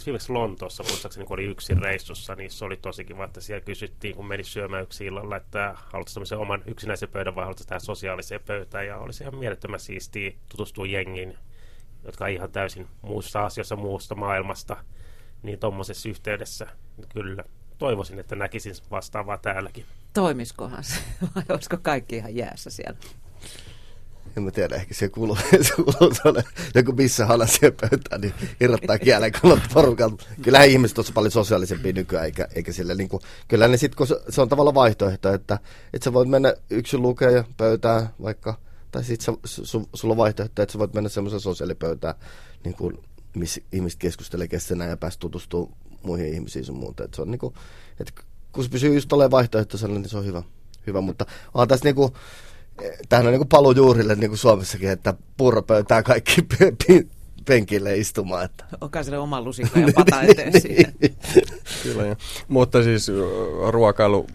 [0.06, 4.16] viimeksi Lontoossa, muistaakseni kun oli yksin reissussa, niin se oli tosi kiva, että siellä kysyttiin,
[4.16, 8.40] kun meni syömään yksi illalla, että haluatko tämmöisen oman yksinäisen pöydän vai haluatko tähän sosiaaliseen
[8.46, 11.38] pöytään, ja olisi ihan mielettömän siistiä tutustua jengiin,
[12.04, 14.76] jotka on ihan täysin muussa asiassa muusta maailmasta,
[15.42, 16.66] niin tuommoisessa yhteydessä
[17.12, 17.44] kyllä
[17.78, 19.84] toivoisin, että näkisin vastaavaa täälläkin.
[20.14, 21.00] Toimiskohan se,
[21.34, 22.98] vai olisiko kaikki ihan jäässä siellä?
[24.38, 28.34] En mä tiedä, ehkä se kuuluu, se kuuluu tuonne, joku missä halas siihen pöytään, niin
[28.60, 30.24] irrottaa kielen kun porukalta.
[30.42, 34.06] Kyllähän ihmiset on paljon sosiaalisempia nykyään, eikä, eikä sille niin kuin, kyllä ne sitten, kun
[34.06, 35.58] se, se, on tavallaan vaihtoehto, että,
[35.92, 38.58] että sä voit mennä yksin lukea pöytään vaikka,
[38.90, 42.14] tai sitten su, sulla on vaihtoehto, että sä voit mennä semmoisen sosiaalipöytään,
[42.64, 42.98] niin kuin,
[43.34, 45.72] missä ihmiset keskustelee keskenään ja päästä tutustumaan
[46.02, 47.04] muihin ihmisiin sun muuta.
[47.04, 47.54] Että se on niin kuin,
[48.00, 48.22] että
[48.52, 50.42] kun se pysyy just olemaan vaihtoehtoisella, niin se on hyvä.
[50.86, 52.12] hyvä mutta on tässä niin kuin,
[53.08, 56.46] tämähän on niin kuin paluu juurille niin kuin Suomessakin, että purropöytää kaikki
[57.48, 58.44] penkille istumaan.
[58.44, 58.64] Että.
[58.80, 60.94] Onkaan sille oma lusikka ja pata eteen siihen.
[61.82, 62.16] Kyllä, ja.
[62.48, 63.10] Mutta siis
[63.68, 64.26] ruokailu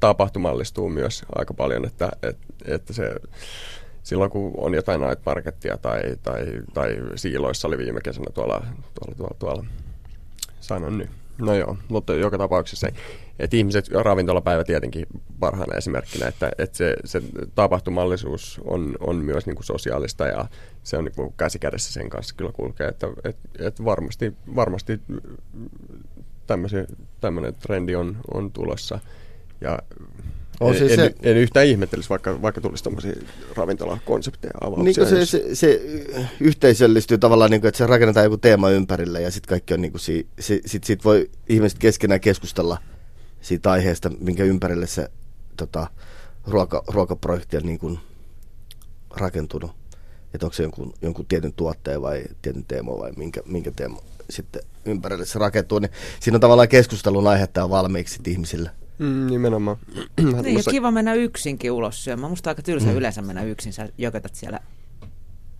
[0.00, 3.14] tapahtumallistuu myös aika paljon, että, että, että se
[4.02, 9.14] silloin kun on jotain night markettia tai, tai, tai siiloissa oli viime kesänä tuolla, tuolla,
[9.16, 9.64] tuolla, tuolla
[10.60, 11.21] sanon nyt.
[11.42, 12.88] No joo, mutta joka tapauksessa
[13.38, 15.06] että ihmiset, ravintolapäivä tietenkin
[15.40, 17.22] parhaana esimerkkinä, että, että se, se
[17.54, 20.44] tapahtumallisuus on, on myös niin kuin sosiaalista ja
[20.82, 25.00] se on niin kuin käsi kädessä sen kanssa kyllä kulkee, että, että, että varmasti, varmasti
[27.20, 28.98] tämmöinen trendi on, on tulossa.
[29.60, 29.78] Ja
[30.60, 33.12] On siis en, se- en, yhtään ihmettelisi, vaikka, vaikka tulisi tämmöisiä
[33.56, 35.04] ravintolakonsepteja avauksia.
[35.04, 35.80] Niin se, se, se
[36.40, 39.92] yhteisöllistyy tavallaan, niin kuin, että se rakennetaan joku teema ympärille ja sitten kaikki on niin
[39.92, 42.78] kuin, si, si, sit, sit voi ihmiset keskenään keskustella
[43.40, 45.08] siitä aiheesta, minkä ympärille se
[45.56, 45.86] tota,
[46.46, 47.98] ruoka, ruokaprojekti on niin kuin,
[49.16, 49.70] rakentunut.
[50.34, 53.98] Että onko se jonkun, jonkun tietyn tuotteen vai tietyn teemo vai minkä, minkä teema
[54.30, 55.78] sitten ympärille se rakentuu.
[55.78, 58.70] Niin siinä on tavallaan keskustelun aihetta valmiiksi ihmisille.
[59.02, 59.76] Mm, nimenomaan.
[60.42, 62.30] Niin, ja kiva mennä yksinkin ulos syömään.
[62.30, 62.96] Musta aika tylsä mm.
[62.96, 63.72] yleensä mennä yksin.
[63.72, 64.60] Sä jökötät siellä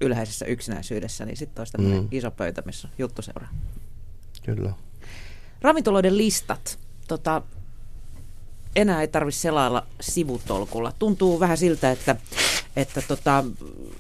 [0.01, 2.09] ylhäisessä yksinäisyydessä, niin sitten olisi tämmöinen Mm.
[2.11, 3.49] iso pöytä, missä juttu seuraa.
[4.45, 4.73] Kyllä.
[5.61, 6.79] Ravintoloiden listat.
[7.09, 7.43] Tota,
[8.77, 10.93] enää ei tarvitse selailla sivutolkulla.
[10.99, 12.17] Tuntuu vähän siltä, että,
[12.77, 13.45] että tota,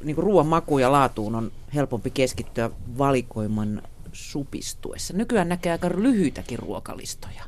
[0.02, 5.14] niin ruoan makuun ja laatuun on helpompi keskittyä valikoiman supistuessa.
[5.14, 7.44] Nykyään näkee aika lyhyitäkin ruokalistoja.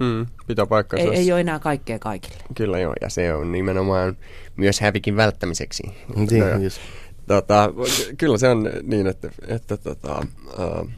[0.00, 1.04] Mm, pitää paikkansa.
[1.04, 2.36] Ei, ei ole enää kaikkea kaikille.
[2.54, 4.16] Kyllä joo, ja se on nimenomaan
[4.56, 5.82] myös hävikin välttämiseksi.
[6.16, 6.80] Niin, No, just.
[7.26, 7.70] tota,
[8.18, 10.26] kyllä se on niin, että, että tota,
[10.58, 10.90] uh,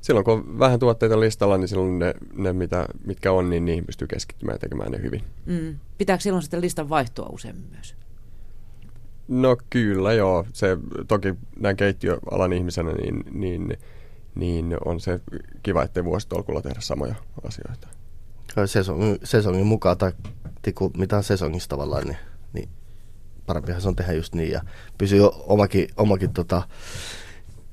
[0.00, 3.86] silloin kun on vähän tuotteita listalla, niin silloin ne, ne mitä, mitkä on, niin niihin
[3.86, 5.22] pystyy keskittymään ja tekemään ne hyvin.
[5.46, 5.78] Mm.
[5.98, 7.94] Pitääkö silloin sitten listan vaihtua useammin myös?
[9.28, 10.76] No kyllä joo, se
[11.08, 13.78] toki näin keittiöalan ihmisenä, niin, niin,
[14.34, 15.20] niin on se
[15.62, 17.14] kiva, ettei vuositolkulla tehdä samoja
[17.48, 17.88] asioita.
[18.54, 20.12] Kai Sesongin, sesongin mukaan tai
[20.62, 22.16] tiku, mitä on sesongissa tavallaan, niin,
[22.52, 22.68] niin
[23.46, 24.50] parempihan se on tehdä just niin.
[24.50, 24.62] Ja
[24.98, 26.62] pysyy omakin, omakin tota,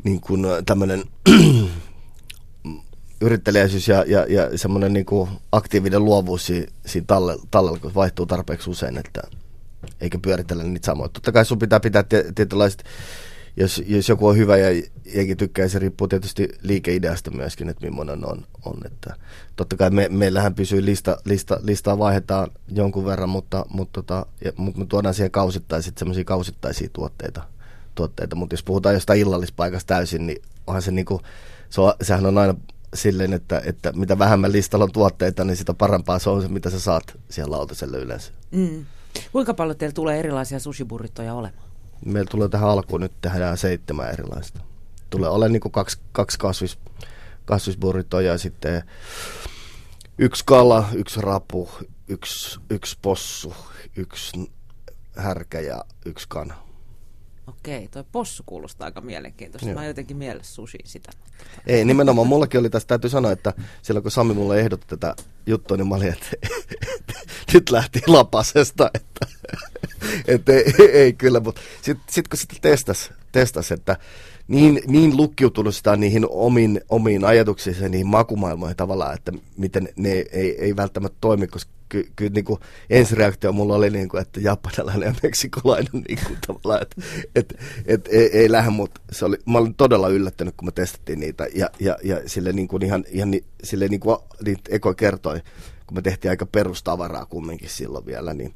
[0.03, 1.03] niin kuin tämmöinen
[3.21, 8.25] yrittelijäisyys ja, ja, ja semmoinen niin kuin aktiivinen luovuus siinä, siinä tallella, tallella, kun vaihtuu
[8.25, 9.21] tarpeeksi usein, että
[10.01, 11.09] eikä pyöritellä niitä samoja.
[11.09, 12.83] Totta kai sun pitää pitää tie- tietynlaiset,
[13.59, 14.83] jos, jos joku on hyvä ja
[15.15, 18.45] jengi tykkää, se riippuu tietysti liikeideasta myöskin, että millainen on.
[18.65, 19.15] on että
[19.55, 24.51] totta kai me, meillähän pysyy lista, lista, listaa vaihdetaan jonkun verran, mutta, mutta, tota, ja,
[24.57, 27.43] mutta me tuodaan siihen kausittaiset, semmoisia kausittaisia tuotteita.
[27.95, 28.35] tuotteita.
[28.35, 31.21] Mutta jos puhutaan jostain illallispaikasta täysin, niin onhan se niinku,
[31.69, 32.55] se on, sehän on aina
[32.93, 36.69] silleen, että, että mitä vähemmän listalla on tuotteita, niin sitä parempaa se on se, mitä
[36.69, 38.31] sä saat siellä lautaselle yleensä.
[38.51, 38.85] Mm.
[39.31, 41.68] Kuinka paljon teillä tulee erilaisia sushiburrittoja olemaan?
[42.05, 44.59] Meillä tulee tähän alkuun nyt tehdään seitsemän erilaista.
[45.09, 46.77] Tulee olemaan niin kaksi, kaksi kasvis,
[47.45, 48.83] kasvisburritoa ja sitten
[50.17, 51.69] yksi kala, yksi rapu,
[52.07, 53.55] yksi, yksi possu,
[53.95, 54.51] yksi
[55.15, 56.53] härkä ja yksi kana.
[57.47, 59.69] Okei, toi possu kuulostaa aika mielenkiintoista.
[59.69, 59.79] Joo.
[59.79, 61.11] Mä jotenkin mielessä sushiin sitä.
[61.67, 65.77] Ei, nimenomaan mullakin oli tässä, täytyy sanoa, että silloin kun Sami mulle ehdotti tätä juttua,
[65.77, 66.27] niin mä olin, että
[67.53, 69.25] nyt lähti lapasesta, että,
[70.27, 73.97] että ei, ei, kyllä, mutta sitten sit kun sitten testas, testas, että
[74.47, 80.11] niin, niin lukkiutunut sitä niihin omiin, omiin ajatuksiin ja niihin makumaailmoihin tavallaan, että miten ne
[80.11, 82.59] ei, ei välttämättä toimi, koska ky, kyllä niin kuin
[82.89, 87.01] ensireaktio mulla oli niin kuin, että japanilainen ja meksikolainen niin kuin tavallaan, että
[87.35, 91.19] et, et, ei, ei lähde, mutta se oli, mä olin todella yllättynyt, kun me testattiin
[91.19, 93.33] niitä ja, ja, ja sille niin kuin ihan, ihan
[93.63, 95.41] sille niin kuin niitä Eko kertoi,
[95.87, 98.53] kun me tehtiin aika perustavaraa kumminkin silloin vielä, niin,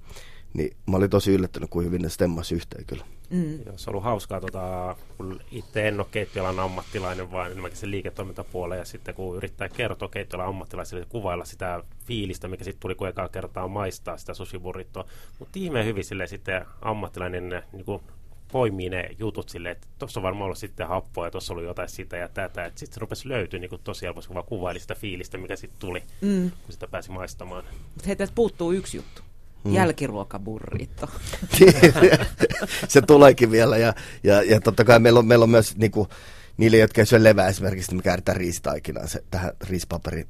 [0.54, 3.06] niin mä olin tosi yllättynyt, kuin hyvin ne stemmasi yhteen kyllä.
[3.30, 3.54] Mm.
[3.66, 7.90] Joo, se on ollut hauskaa, tota, kun itse en ole keittiöalan ammattilainen, vaan enemmänkin se
[7.90, 8.76] liiketoimintapuolella.
[8.76, 13.30] Ja sitten kun yrittää kertoa keittiöalan ammattilaisille, kuvailla sitä fiilistä, mikä sitten tuli, kun ekaa
[13.30, 15.06] kertaa maistaa sitä sushiburrittoa.
[15.40, 18.02] Mutta ihmeen hyvin sille sitten ammattilainen niin kuin
[18.52, 21.90] poimii ne jutut silleen, että tuossa on varmaan ollut sitten happoa ja tuossa oli jotain
[21.90, 22.72] sitä ja tätä.
[22.76, 25.80] Sitten se rupesi löytyä niin kuin tosi helposti, kun vaan kuvaili sitä fiilistä, mikä sitten
[25.80, 26.52] tuli, Mm.
[26.52, 27.64] kun sitä pääsi maistamaan.
[27.94, 29.22] Mutta hei, täältä puuttuu yksi juttu.
[29.64, 29.74] Mm.
[29.74, 31.08] Jälkiruokaburrito.
[32.88, 36.08] se tuleekin vielä ja, ja, ja totta kai meillä on, meillä on myös niinku,
[36.58, 40.28] niille, jotka ei syö levää esimerkiksi, niin me kääritään riisitaikinaan se, tähän riisipaperi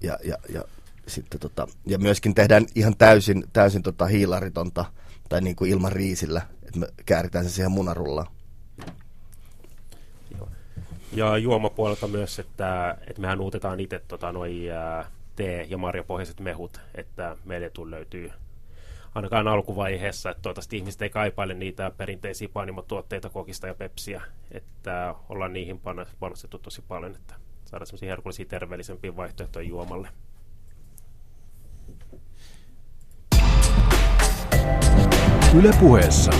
[0.00, 0.64] ja, ja, ja,
[1.06, 4.84] sitten tota, ja myöskin tehdään ihan täysin, täysin tota hiilaritonta
[5.28, 8.26] tai niinku ilman riisillä, että me kääritään se siihen munarullaan.
[11.12, 16.80] Ja juomapuolelta myös, että, että mehän uutetaan itse tota, noi ää, tee- ja marjapohjaiset mehut,
[16.94, 18.30] että meille tuli löytyy
[19.14, 25.52] ainakaan alkuvaiheessa, että toivottavasti ihmiset ei kaipaile niitä perinteisiä panimotuotteita, kokista ja pepsiä, että ollaan
[25.52, 30.08] niihin pan- panostettu tosi paljon, että saadaan semmoisia herkullisia terveellisempiä vaihtoehtoja juomalle.
[35.54, 36.32] Yle puheessa.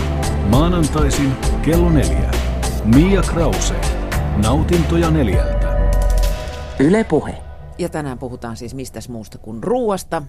[0.49, 1.31] Maanantaisin
[1.61, 2.31] kello neljä.
[2.85, 3.75] Mia Krause.
[4.37, 5.91] Nautintoja neljältä.
[6.79, 7.48] Yle Puhe.
[7.79, 10.23] Ja tänään puhutaan siis mistäs muusta kuin ruuasta.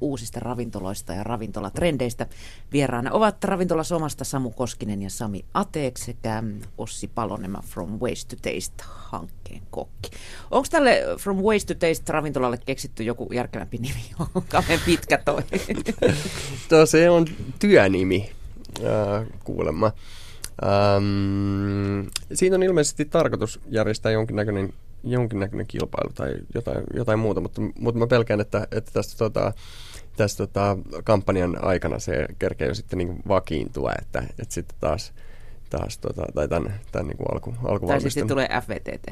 [0.00, 2.26] uusista ravintoloista ja ravintolatrendeistä.
[2.72, 6.42] Vieraana ovat ravintola Somasta Samu Koskinen ja Sami Ateek sekä
[6.78, 10.10] Ossi Palonema From Waste to Taste hankkeen kokki.
[10.50, 14.04] Onko tälle From Waste to Taste ravintolalle keksitty joku järkevämpi nimi?
[14.34, 15.42] Onko pitkä toi?
[16.68, 17.26] Tuo se on
[17.58, 18.30] työnimi
[18.78, 19.92] äh, kuulemma.
[20.62, 24.72] Ähm, siinä on ilmeisesti tarkoitus järjestää jonkinnäköinen,
[25.06, 29.52] jonkinnäköinen kilpailu tai jotain, jotain muuta, mutta, mutta mä pelkään, että, että tästä, tota,
[30.16, 35.12] tästä tota, kampanjan aikana se kerkee jo sitten niin vakiintua, että, että sitten taas
[35.70, 39.06] taas, tota, tai tämän, tämän niin kuin alku, alku Tai sitten tulee FVTT.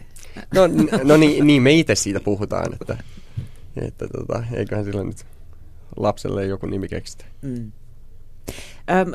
[0.55, 0.61] No,
[1.05, 2.99] no niin, niin, me itse siitä puhutaan, että,
[3.77, 5.27] että tota, eiköhän sillä nyt
[5.97, 7.25] lapselle joku nimi keksitä.
[7.43, 7.73] Mm.
[8.91, 9.13] Öm,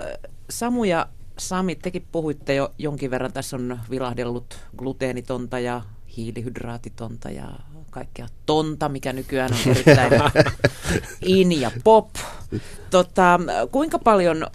[0.50, 1.08] Samu ja
[1.38, 5.82] Sami, tekin puhuitte jo jonkin verran, tässä on vilahdellut gluteenitonta ja
[6.20, 7.50] hiilihydraatitonta ja
[7.90, 10.12] kaikkea tonta, mikä nykyään on erittäin
[11.26, 12.10] in ja pop.
[12.90, 13.40] Tota,
[13.72, 14.48] kuinka paljon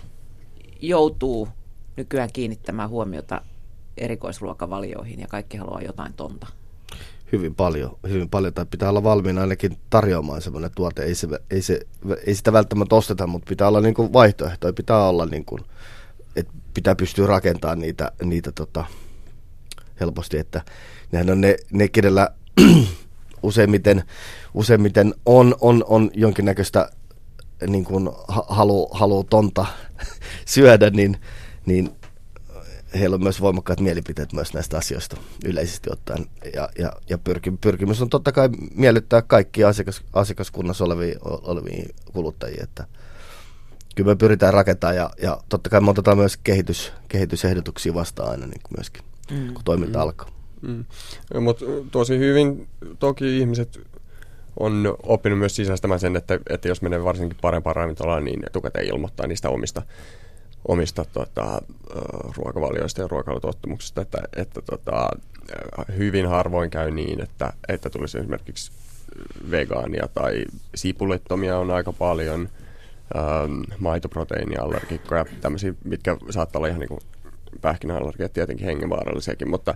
[0.80, 1.48] joutuu
[1.96, 3.40] nykyään kiinnittämään huomiota
[3.96, 6.46] erikoisruokavalioihin ja kaikki haluaa jotain tonta?
[7.32, 11.02] Hyvin paljon, hyvin paljon, tai pitää olla valmiina ainakin tarjoamaan semmoinen tuote.
[11.02, 11.80] Ei, se, ei, se,
[12.26, 15.60] ei sitä välttämättä osteta, mutta pitää olla niin vaihtoehtoja, pitää olla niin kuin,
[16.36, 18.84] että pitää pystyä rakentamaan niitä, niitä tota,
[20.00, 20.62] helposti, että
[21.12, 22.28] nehän on ne, ne kenellä
[23.42, 24.04] useimmiten,
[24.54, 26.90] useimmiten on, on, on jonkinnäköistä
[27.66, 28.08] niin kuin
[28.48, 29.66] halu, halu tonta
[30.46, 31.20] syödä, niin,
[31.66, 31.90] niin
[32.94, 36.26] heillä on myös voimakkaat mielipiteet myös näistä asioista yleisesti ottaen.
[36.54, 42.62] Ja, ja, ja pyrki, pyrkimys on totta kai miellyttää kaikkia asiakas, asiakaskunnassa olevia, olevia kuluttajia,
[42.62, 42.84] että
[43.94, 48.46] kyllä me pyritään rakentamaan ja, ja totta kai me otetaan myös kehitys, kehitysehdotuksia vastaan aina
[48.46, 49.54] niin myöskin, mm.
[49.54, 50.02] kun toiminta mm.
[50.02, 50.28] alkaa.
[50.62, 50.84] Mm.
[51.40, 52.68] Mutta tosi hyvin
[52.98, 53.80] toki ihmiset
[54.60, 59.26] on oppinut myös sisäistämään sen, että, että jos menee varsinkin parempaan ravintolaan, niin etukäteen ilmoittaa
[59.26, 59.82] niistä omista,
[60.68, 61.62] omista tota,
[62.36, 65.08] ruokavalioista ja ruokailutottumuksista, että, että tota,
[65.96, 68.72] hyvin harvoin käy niin, että, että tulisi esimerkiksi
[69.50, 70.44] vegaania tai
[70.74, 72.48] sipulittomia on aika paljon–
[73.16, 76.98] ähm, maitoproteiiniallergikkoja, tämmöisiä, mitkä saattaa olla ihan niin
[77.60, 79.74] pähkinäallergiat tietenkin hengenvaarallisiakin, mutta,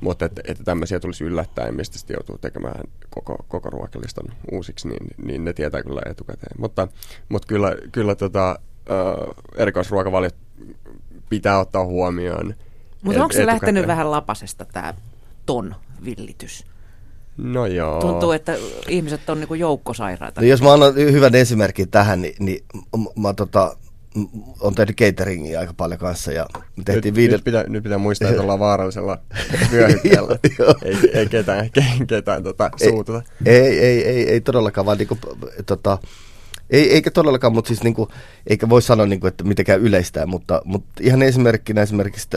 [0.00, 5.06] mutta että, että tämmöisiä tulisi yllättäen, mistä sitten joutuu tekemään koko, koko ruokaliston uusiksi, niin,
[5.24, 6.60] niin ne tietää kyllä etukäteen.
[6.60, 6.88] Mutta,
[7.28, 8.50] mutta kyllä, kyllä tota,
[8.90, 10.34] äh, erikoisruokavaliot
[11.28, 12.54] pitää ottaa huomioon.
[13.02, 14.94] Mutta onko se lähtenyt vähän lapasesta tämä
[15.46, 15.74] ton
[16.04, 16.66] villitys?
[17.36, 18.00] No joo.
[18.00, 18.56] Tuntuu, että
[18.88, 20.40] ihmiset on niin joukkosairaita.
[20.40, 22.64] No jos mä annan hyvän esimerkin tähän, niin, niin
[23.16, 23.76] mä tota,
[24.60, 26.32] on tehnyt cateringia aika paljon kanssa.
[26.32, 26.46] Ja
[26.84, 27.32] tehtiin nyt, viiden...
[27.32, 29.18] nyt, pitää, nyt pitää muistaa, että ollaan vaarallisella
[29.72, 30.38] vyöhykkeellä.
[30.82, 31.70] ei, ei ketään,
[32.06, 33.22] ketään tota, suututa.
[33.46, 35.18] Ei, ei, ei, ei, ei todellakaan, vaan niinku,
[35.66, 35.98] tota,
[36.70, 38.08] ei, eikä todellakaan, mutta siis niinku,
[38.46, 42.28] eikä voi sanoa, niinku, että mitenkään yleistää, mutta, mutta ihan esimerkkinä esimerkiksi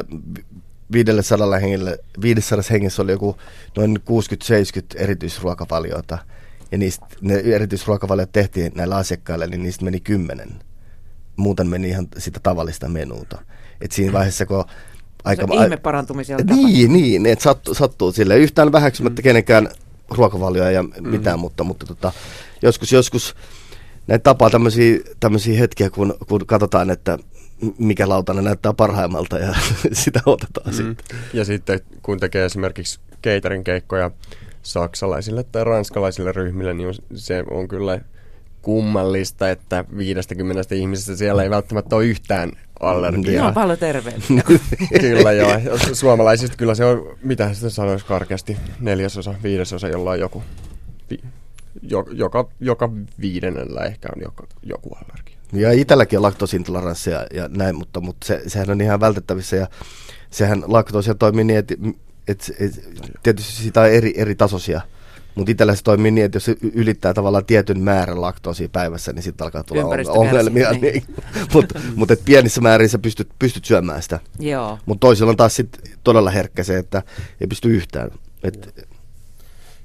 [0.92, 3.38] 500 hengelle, 500 hengessä oli joku
[3.78, 6.18] noin 60-70 erityisruokavaliota.
[6.72, 10.50] Ja niistä, ne erityisruokavaliot tehtiin näillä asiakkailla, niin niistä meni kymmenen.
[11.36, 13.42] Muuten meni ihan sitä tavallista menuuta.
[13.82, 14.14] Et siinä mm.
[14.14, 14.66] vaiheessa, kun
[15.24, 15.48] aika...
[15.48, 19.24] Se ihme parantumisia Niin, niin, että sattuu, sattuu sille Yhtään väheksymättä mm.
[19.24, 19.70] kenenkään
[20.10, 21.42] ruokavalioa ja mitään, mm.
[21.42, 22.12] mutta, mutta tota,
[22.62, 23.36] joskus, joskus
[24.08, 24.50] näitä tapaa
[25.20, 27.18] tämmöisiä hetkiä, kun, kun katsotaan, että
[27.78, 29.56] mikä lautana näyttää parhaimmalta ja
[30.04, 30.74] sitä otetaan mm.
[30.74, 31.18] sitten.
[31.34, 34.12] Ja sitten kun tekee esimerkiksi keiterin keikkoja
[34.62, 38.00] saksalaisille tai ranskalaisille ryhmille, niin se on kyllä
[38.64, 43.46] kummallista, että 50 ihmisestä siellä ei välttämättä ole yhtään allergiaa.
[43.46, 44.34] Joo, paljon terveellistä.
[45.00, 45.52] kyllä joo.
[45.94, 50.44] Suomalaisista kyllä se on, mitä sitä sanoisi karkeasti, neljäsosa, viidesosa, jolla on joku,
[52.12, 52.90] joka, joka
[53.22, 55.38] viidennellä ehkä on joku, joku allergia.
[55.54, 59.68] Ja itselläkin on laktoosintoleranssi ja, ja näin, mutta, mutta se, sehän on ihan vältettävissä ja
[60.30, 61.76] sehän laktoosia toimii niin, että
[62.28, 62.90] et, et,
[63.24, 64.82] tietysti sitä on eri, eri tasoisia,
[65.36, 69.24] mutta itsellä se toimii niin, että jos se ylittää tavallaan tietyn määrän laktoosia päivässä, niin
[69.24, 70.72] sitten alkaa tulla ongelmia.
[70.72, 70.82] Niin.
[70.82, 71.04] niin.
[71.54, 74.20] mutta mut et pienissä määrin sä pystyt, pystyt syömään sitä.
[74.86, 77.04] Mutta toisilla on taas sit todella herkkä se, että
[77.42, 78.12] ei pysty yhtään.
[78.44, 78.88] Et,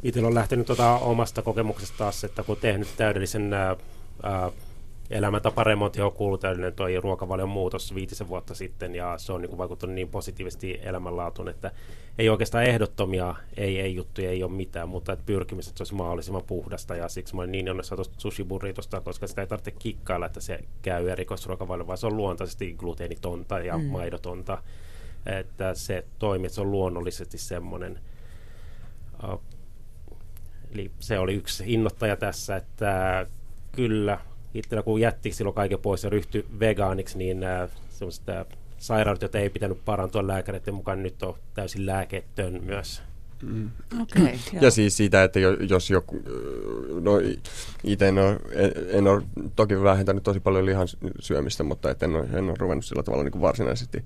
[0.02, 3.76] Itsellä on lähtenyt tuota omasta kokemuksesta taas, että kun tehnyt täydellisen ää,
[5.10, 9.58] elämäntaparemontti on kuullut täydellinen tuo ruokavalion muutos viitisen vuotta sitten ja se on niin kuin
[9.58, 11.70] vaikuttanut niin positiivisesti elämänlaatuun, että
[12.18, 15.94] ei oikeastaan ehdottomia ei, ei juttuja, ei ole mitään, mutta että pyrkimys, että se olisi
[15.94, 19.70] mahdollisimman puhdasta ja siksi mä olin niin onnessa tuosta sushi burritosta, koska sitä ei tarvitse
[19.70, 23.84] kikkailla, että se käy erikoisruokavalio, vaan se on luontaisesti gluteenitonta ja mm.
[23.84, 24.62] maidotonta,
[25.26, 28.00] että se toimii, että se on luonnollisesti semmoinen.
[29.32, 29.42] Uh,
[30.72, 33.26] eli se oli yksi innoittaja tässä, että
[33.72, 34.18] kyllä
[34.54, 38.46] itsellä kun jätti silloin kaiken pois ja ryhtyi vegaaniksi, niin äh, semmoiset äh,
[38.78, 43.02] sairaudet, joita ei pitänyt parantua lääkäreiden mukaan, nyt on täysin lääketön myös.
[43.42, 43.70] Mm.
[44.02, 45.38] Okay, ja siis siitä, että
[45.68, 46.22] jos joku,
[47.00, 47.12] no
[47.84, 48.40] itse en ole,
[48.88, 49.22] en ole
[49.56, 50.88] toki vähentänyt tosi paljon lihan
[51.20, 54.04] syömistä, mutta et en, ole, en ole ruvennut sillä tavalla niin kuin varsinaisesti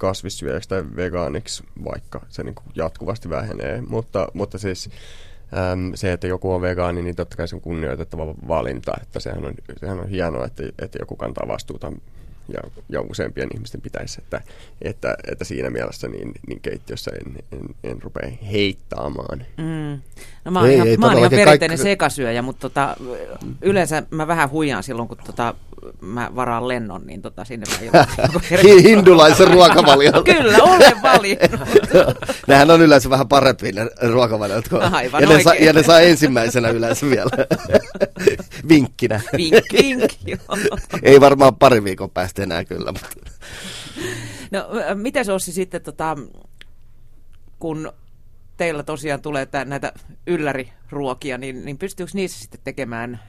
[0.00, 3.80] kasvissyöjäksi tai vegaaniksi, vaikka se niin kuin jatkuvasti vähenee.
[3.80, 4.90] Mutta, mutta siis
[5.72, 8.94] äm, se, että joku on vegaani, niin totta kai se on kunnioitettava valinta.
[9.02, 11.92] Että sehän on, sehän on hienoa, että, että joku kantaa vastuuta
[12.48, 14.40] ja, ja useampien ihmisten pitäisi, että,
[14.82, 19.46] että, että siinä mielessä niin, niin keittiössä en, en, en rupea heittaamaan.
[19.56, 20.00] Mm.
[20.44, 21.82] No mä oon ei, ihan, ei, mä oon ihan perinteinen kaikki...
[21.82, 22.96] sekasyöjä, mutta tota,
[23.62, 25.54] yleensä mä vähän huijaan silloin, kun tota,
[26.00, 28.06] mä varaan lennon, niin tota, sinne mä
[28.82, 30.12] Hindulaisen ruokavalio.
[30.24, 31.60] Kyllä, olen valinnut.
[32.46, 34.68] Nehän on yleensä vähän parempi ne ruokavaliot.
[34.68, 34.82] Kun...
[34.82, 37.30] Aivan ja, ne saa, ja ne saa ensimmäisenä yleensä vielä.
[38.68, 39.20] Vinkkinä.
[39.36, 40.12] Vink, vink,
[41.02, 42.92] Ei varmaan pari viikon päästä enää kyllä.
[42.92, 43.08] Mutta...
[44.50, 46.16] No, mitä se olisi sitten, tota,
[47.58, 47.92] kun
[48.56, 49.92] teillä tosiaan tulee tää, näitä
[50.26, 53.20] ylläriruokia, niin, niin pystyykö niissä sitten tekemään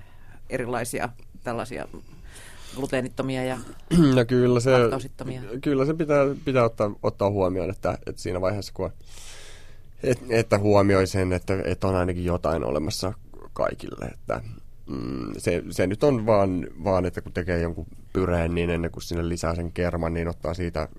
[0.50, 1.10] erilaisia
[1.43, 1.88] tällaisia
[2.78, 3.57] gluteenittomia ja
[4.15, 4.71] no kyllä se,
[5.61, 8.91] kyllä se pitää, pitää ottaa, ottaa huomioon, että, että siinä vaiheessa kun
[10.03, 13.13] et, että huomioi sen, että, että on ainakin jotain olemassa
[13.53, 14.41] kaikille, että
[14.89, 19.03] mm, se, se nyt on vaan, vaan, että kun tekee jonkun pyreen, niin ennen kuin
[19.03, 20.89] sinne lisää sen kerman, niin ottaa siitä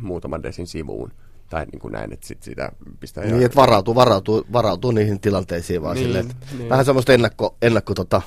[0.00, 1.12] muutaman desin sivuun
[1.50, 3.24] tai niin kuin näin, että sit sitä pistää...
[3.24, 6.68] Niin, että varautuu, varautuu, varautuu niihin tilanteisiin vaan niin, silleen, että niin.
[6.68, 8.22] vähän semmoista ennakko, ennakko tota,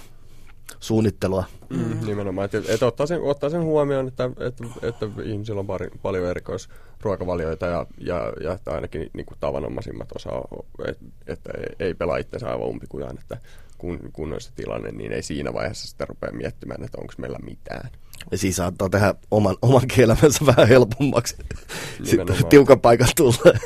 [0.79, 1.43] suunnittelua.
[1.69, 2.05] Mm, mm.
[2.05, 6.25] Nimenomaan, että, että ottaa, sen, ottaa sen huomioon, että, että, että ihmisillä on pari, paljon
[6.25, 10.47] erikoisruokavalioita ja, ja, ja että ainakin niin kuin tavanomaisimmat osaa,
[10.87, 13.37] että, että ei pelaa itsensä aivan umpikujaan, että
[13.77, 17.39] kun, kun on se tilanne, niin ei siinä vaiheessa sitä rupea miettimään, että onko meillä
[17.43, 17.89] mitään.
[18.31, 21.35] Ja siis saattaa tehdä oman, oman elämänsä vähän helpommaksi.
[22.03, 23.59] Sitten tiukan paikan tulee.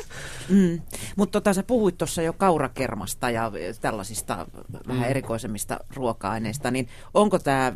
[0.48, 0.80] Mm.
[1.16, 4.88] Mutta tota, sä puhuit tuossa jo kaurakermasta ja tällaisista mm.
[4.88, 7.72] vähän erikoisemmista ruoka-aineista, niin onko tämä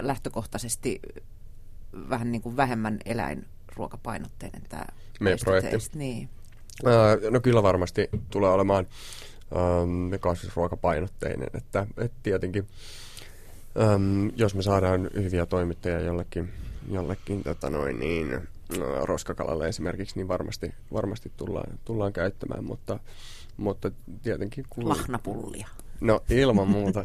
[0.00, 1.00] lähtökohtaisesti
[2.10, 4.84] vähän niin kuin vähemmän eläinruokapainotteinen tämä
[5.20, 5.76] meidän projekti?
[5.94, 6.28] Niin.
[6.86, 8.86] Äh, no kyllä varmasti tulee olemaan
[9.56, 12.66] ähm, kasvisruokapainotteinen, että, että tietenkin
[13.76, 16.48] Öm, jos me saadaan hyviä toimittajia jollekin,
[16.88, 18.30] jollekin tota noin, niin,
[18.78, 22.98] no, roskakalalle esimerkiksi, niin varmasti, varmasti tullaan, tullaan käyttämään, mutta,
[23.56, 23.90] mutta
[24.22, 24.64] tietenkin...
[24.70, 24.88] Kun...
[24.88, 25.68] Lahnapullia.
[26.00, 27.04] No ilman muuta,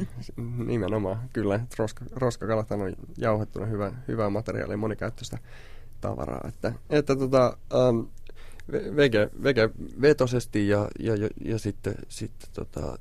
[0.66, 1.30] nimenomaan.
[1.34, 5.38] Kyllä, roska, roskakalat on jauhettuna hyvä, hyvää materiaalia, monikäyttöistä
[6.02, 6.48] tavaraa.
[6.48, 7.58] Että, että tota,
[7.90, 8.08] um,
[8.96, 9.70] vege, vege
[10.02, 12.98] vetosesti ja, ja, ja, ja sitten, sitten tota,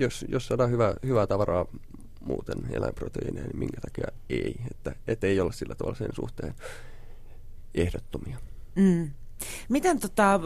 [0.00, 1.66] jos, jos saadaan hyvää, hyvää tavaraa
[2.24, 4.54] muuten eläinproteiineja, niin minkä takia ei.
[4.70, 6.54] Että, et ei olla sillä tavalla sen suhteen
[7.74, 8.38] ehdottomia.
[8.74, 9.10] Mm.
[9.68, 10.40] Miten tota,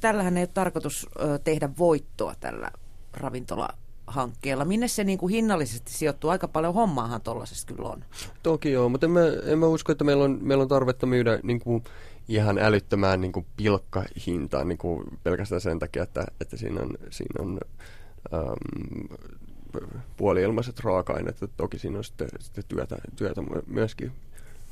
[0.00, 1.08] tällähän ei ole tarkoitus
[1.44, 2.70] tehdä voittoa tällä
[3.12, 4.64] ravintolahankkeella.
[4.64, 6.30] Minne se niin kuin hinnallisesti sijoittuu?
[6.30, 8.04] Aika paljon hommaahan tuollaisesta kyllä on.
[8.42, 11.40] Toki joo, mutta en mä, en mä usko, että meillä on, meillä on tarvetta myydä
[11.42, 11.84] niin kuin
[12.28, 17.44] ihan älyttömään niin kuin pilkkahintaan niin kuin pelkästään sen takia, että, että siinä on, siinä
[17.44, 17.60] on
[18.34, 19.18] äm,
[20.16, 24.12] puoli-ilmaiset raaka-aineet, että toki siinä on sitten, sitten työtä, työtä myöskin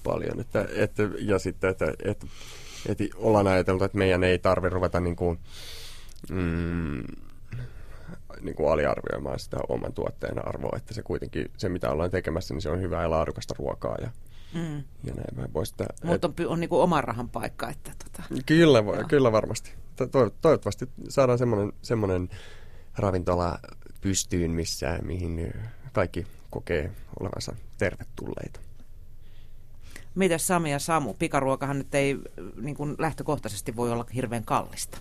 [0.04, 0.40] paljon.
[0.40, 2.26] Että, että, ja sitten, että, että,
[2.88, 5.38] että ollaan ajateltu, että meidän ei tarvitse ruveta niin kuin,
[6.30, 7.04] mm,
[8.40, 12.62] niin kuin aliarvioimaan sitä oman tuotteen arvoa, että se kuitenkin, se mitä ollaan tekemässä, niin
[12.62, 14.10] se on hyvää ja laadukasta ruokaa ja,
[14.54, 14.84] mm.
[15.04, 15.50] ja näin.
[16.02, 18.28] Mutta on, on niin kuin oman rahan paikka, että tota...
[18.46, 19.74] Kyllä, voi, kyllä varmasti.
[19.96, 22.28] To, toivottavasti saadaan semmoinen, semmoinen
[22.98, 23.58] ravintola
[24.00, 25.52] pystyyn, missä, mihin
[25.92, 28.60] kaikki kokee olevansa tervetulleita.
[30.14, 31.14] Mitäs Sami ja Samu?
[31.14, 32.18] Pikaruokahan nyt ei
[32.60, 34.98] niin kuin lähtökohtaisesti voi olla hirveän kallista.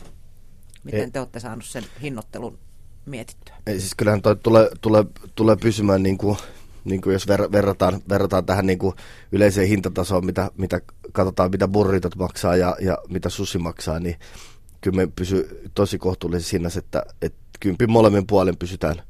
[0.83, 1.11] Miten ei.
[1.11, 2.59] te olette saaneet sen hinnoittelun
[3.05, 3.55] mietittyä?
[3.67, 6.37] Ei, siis kyllähän toi tulee, tulee, tulee pysymään, niin kuin,
[6.85, 8.95] niin kuin jos ver, verrataan, verrataan tähän niin kuin
[9.31, 10.81] yleiseen hintatasoon, mitä, mitä
[11.11, 14.15] katsotaan, mitä burritot maksaa ja, ja mitä susi maksaa, niin
[14.81, 19.01] kyllä me pysyy tosi kohtuullisessa hinnassa, että, että kympin molemmin puolin pysytään,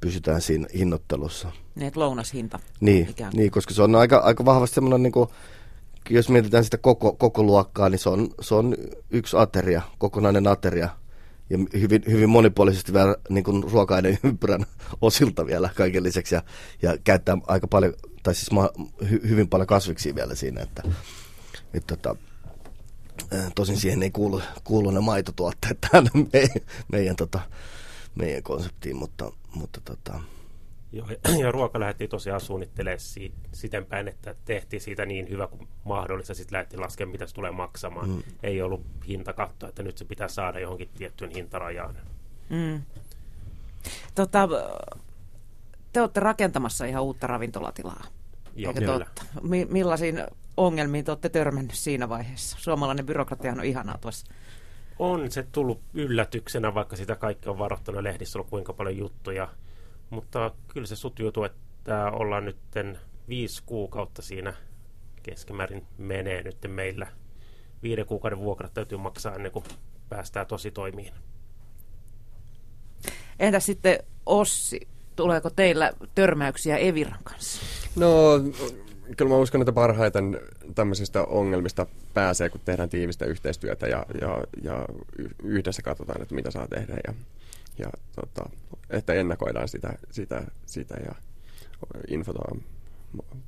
[0.00, 1.52] pysytään siinä hinnoittelussa.
[1.74, 2.58] Niin, että lounashinta.
[2.80, 5.28] Niin, niin, koska se on aika, aika vahvasti semmoinen, niin kuin,
[6.10, 8.74] jos mietitään sitä koko, koko luokkaa, niin se on, se on
[9.10, 10.88] yksi ateria, kokonainen ateria.
[11.50, 14.66] Ja hyvin, hyvin monipuolisesti vielä niin kuin ruoka-aineen ympyrän
[15.00, 16.34] osilta vielä kaiken lisäksi.
[16.34, 16.42] Ja,
[16.82, 18.70] ja käyttää aika paljon, tai siis ma,
[19.10, 20.82] hy, hyvin paljon kasviksia vielä siinä, että,
[21.74, 22.16] että tota,
[23.54, 26.60] tosin siihen ei kuulu, kuulu ne maitotuotteet tähän meidän,
[26.92, 27.40] meidän tota,
[28.16, 30.20] meidän konseptiin, mutta, mutta tota,
[30.92, 31.06] Joo,
[31.42, 36.34] ja ruoka lähti tosiaan suunnittelemaan si- siten päin, että tehtiin siitä niin hyvä kuin mahdollista.
[36.34, 38.08] Sitten lähti laskemaan, mitä se tulee maksamaan.
[38.10, 38.22] Mm.
[38.42, 41.96] Ei ollut hintakatto, että nyt se pitää saada johonkin tiettyyn hintarajaan.
[42.50, 42.82] Mm.
[44.14, 44.48] Tota,
[45.92, 48.04] te olette rakentamassa ihan uutta ravintolatilaa.
[48.56, 49.04] Joo, Eikö kyllä.
[49.04, 49.24] totta?
[49.42, 50.24] Mi- millaisiin
[50.56, 52.56] ongelmiin te olette törmännyt siinä vaiheessa?
[52.60, 54.26] Suomalainen byrokratia on ihanaa tuossa.
[54.98, 59.48] On se tullut yllätyksenä, vaikka sitä kaikki on varoittanut lehdissä ollut kuinka paljon juttuja.
[60.10, 62.56] Mutta kyllä se sutjuutuu, että ollaan nyt
[63.28, 64.54] viisi kuukautta siinä
[65.22, 67.06] keskimäärin menee nyt meillä.
[67.82, 69.64] Viiden kuukauden vuokrat täytyy maksaa ennen kuin
[70.08, 71.12] päästään tosi toimiin.
[73.38, 77.60] Entä sitten Ossi, tuleeko teillä törmäyksiä Eviran kanssa?
[77.96, 78.32] No,
[79.16, 80.40] kyllä mä uskon, että parhaiten
[80.74, 84.86] tämmöisistä ongelmista pääsee, kun tehdään tiivistä yhteistyötä ja, ja, ja
[85.42, 87.14] yhdessä katsotaan, että mitä saa tehdä ja,
[87.78, 88.50] ja tota,
[88.90, 91.14] että ennakoidaan sitä, sitä, sitä ja
[92.08, 92.62] infotaan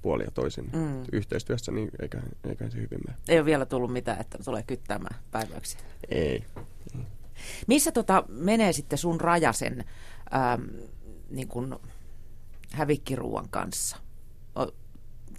[0.02, 1.04] puoli ja toisin Mm.
[1.12, 3.18] yhteistyössä, niin eikä, eikä se hyvin mene.
[3.28, 5.80] Ei ole vielä tullut mitään, että tulee kyttäämään päiväyksiä.
[6.08, 6.44] Ei.
[7.66, 9.84] Missä tota menee sitten sun raja sen
[10.34, 10.62] ähm,
[11.30, 11.48] niin
[12.72, 13.96] hävikkiruuan kanssa?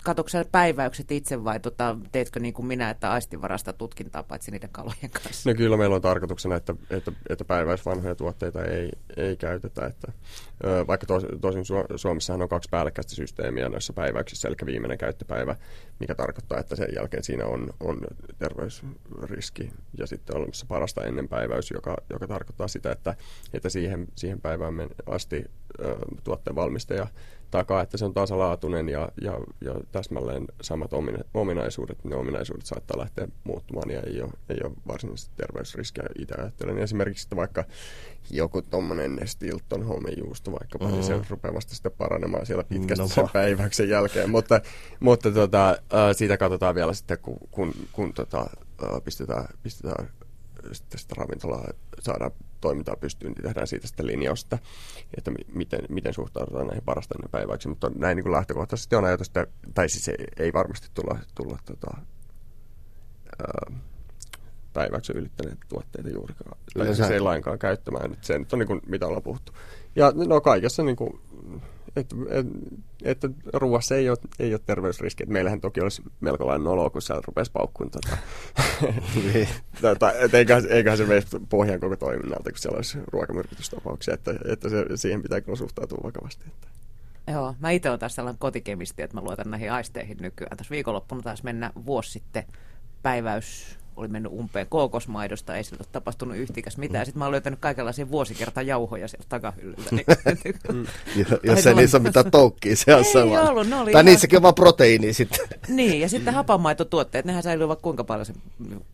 [0.04, 5.12] Katoksa päiväykset itse vai tota, teetkö niin kuin minä, että aistinvarasta tutkintaa paitsi niiden kalojen
[5.24, 5.50] kanssa?
[5.50, 9.86] No kyllä meillä on tarkoituksena, että, että, että päiväisvanhoja tuotteita ei, ei käytetä.
[9.86, 10.12] Että,
[10.88, 15.56] vaikka tos, tosin Su- Suomessahan on kaksi päällekkäistä systeemiä noissa päiväyksissä, eli viimeinen käyttöpäivä,
[16.00, 18.02] mikä tarkoittaa, että sen jälkeen siinä on, on
[18.40, 23.16] terveysriski ja sitten on olemassa parasta ennen päiväys, joka, joka tarkoittaa sitä, että,
[23.54, 24.74] että siihen, siihen päivään
[25.06, 25.46] asti
[26.24, 27.08] tuotteen valmistaja
[27.52, 32.04] takaa, että se on tasalaatuinen ja, ja, ja täsmälleen samat omina- ominaisuudet.
[32.04, 36.78] Ne ominaisuudet saattaa lähteä muuttumaan ja ei ole, ei ole varsinaisesti terveysriskiä itse ajattelen.
[36.78, 37.64] Esimerkiksi että vaikka
[38.32, 40.94] joku tuommoinen Stilton homejuusto vaikka, mm-hmm.
[40.94, 43.08] niin se rupeaa vasta sitten paranemaan siellä pitkästi No.
[43.08, 44.30] sen päiväksen jälkeen.
[44.30, 44.62] Mutta,
[45.00, 45.78] mutta tota,
[46.14, 48.50] siitä katsotaan vielä sitten, kun, kun, kun tota,
[49.04, 50.10] pistetään, pistetään
[50.72, 51.68] sitten sitä ravintolaa
[52.00, 52.32] saadaan
[52.62, 54.58] toimintaa pystyyn, niin tehdään siitä sitten linjausta,
[55.18, 57.68] että mi- miten, miten suhtaudutaan näihin parastainen päiväksi.
[57.68, 61.58] Mutta näin niin kuin lähtökohtaisesti on ajatus, että, tai siis ei, ei varmasti tulla, tulla
[61.66, 61.98] tota,
[63.40, 63.80] ää,
[64.74, 66.58] päiväksi ylittäneet tuotteita juurikaan.
[66.78, 68.14] Tai siis ei lainkaan käyttämään.
[68.14, 69.52] Että se nyt on niin kuin, mitä ollaan puhuttu.
[69.96, 71.22] Ja no kaikessa niin kuin,
[71.96, 72.54] että, että,
[73.04, 75.24] että ruoassa ei ole, ei ole terveysriski.
[75.24, 78.18] Että meillähän toki olisi melko lailla noloa, kun siellä rupesi paukkuun tota,
[79.34, 79.48] Niin.
[79.82, 84.70] tota, et eiköhän, eiköhän se veisi pohjan koko toiminnalta, kun siellä olisi ruokamyrkytystapauksia, että, että
[84.70, 86.46] se, siihen pitää kyllä suhtautua vakavasti.
[86.48, 86.68] Että.
[87.32, 90.58] Joo, mä itse olen taas sellainen kotikemisti, että mä luotan näihin aisteihin nykyään.
[90.58, 92.44] Tässä viikonloppuna taas mennä vuosi sitten
[93.02, 97.06] päiväys oli mennyt umpeen kookosmaidosta, ei sillä ole tapahtunut yhtikäs mitään.
[97.06, 99.90] Sitten mä oon löytänyt kaikenlaisia vuosikertajauhoja sieltä takahyllyltä.
[99.92, 100.06] Niin,
[101.44, 103.42] Jos ei niissä ole mitään toukkia, se on Ei sama.
[103.42, 105.48] ollut, ne oli Tai ihan- niissäkin on vaan proteiini sitten.
[105.68, 108.34] niin, ja sitten hapanmaitotuotteet, nehän säilyy vaikka kuinka paljon se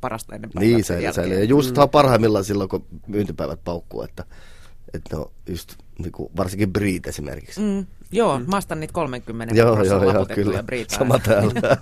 [0.01, 1.37] parasta ennen Niin, säilyy, säilyy.
[1.39, 1.89] Ja just mm.
[1.91, 4.23] parhaimmillaan silloin, kun myyntipäivät paukkuu, että,
[4.93, 7.59] että no just niinku, varsinkin Breed esimerkiksi.
[7.61, 7.85] Mm.
[8.15, 10.63] Mm, joo, mä ostan niitä 30 Joo, joo, joo, kyllä.
[10.87, 11.77] Sama täällä.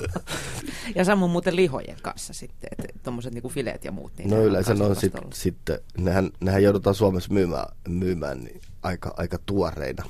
[0.96, 4.12] ja samoin muuten lihojen kanssa sitten, että tuommoiset niinku fileet ja muut.
[4.18, 9.14] Niin No yleensä ne on sit, sitten, nehän, nehän joudutaan Suomessa myymään, myymään niin aika,
[9.16, 10.04] aika tuoreina,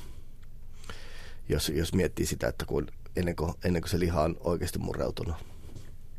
[1.49, 5.35] jos, jos miettii sitä, että kun ennen kuin, ennen kuin se liha on oikeasti mureutunut.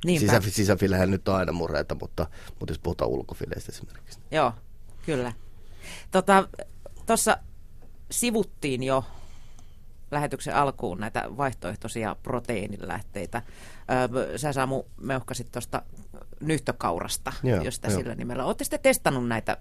[0.04, 0.40] Niinpä.
[0.40, 2.26] Sisä, sisäfilehän nyt on aina mureita, mutta,
[2.60, 4.18] mutta jos puhutaan ulkofileistä esimerkiksi.
[4.30, 4.52] Joo,
[5.06, 5.32] kyllä.
[6.10, 6.46] Tuossa
[7.32, 7.38] tota,
[8.10, 9.04] sivuttiin jo
[10.10, 13.42] lähetyksen alkuun näitä vaihtoehtoisia proteiinilähteitä.
[14.14, 15.82] Öö, sä Samu meuhkasit tuosta
[16.40, 17.98] nyhtökaurasta, Joo, jos sitä joo.
[17.98, 18.44] sillä nimellä.
[18.44, 19.56] Olette sitten testannut näitä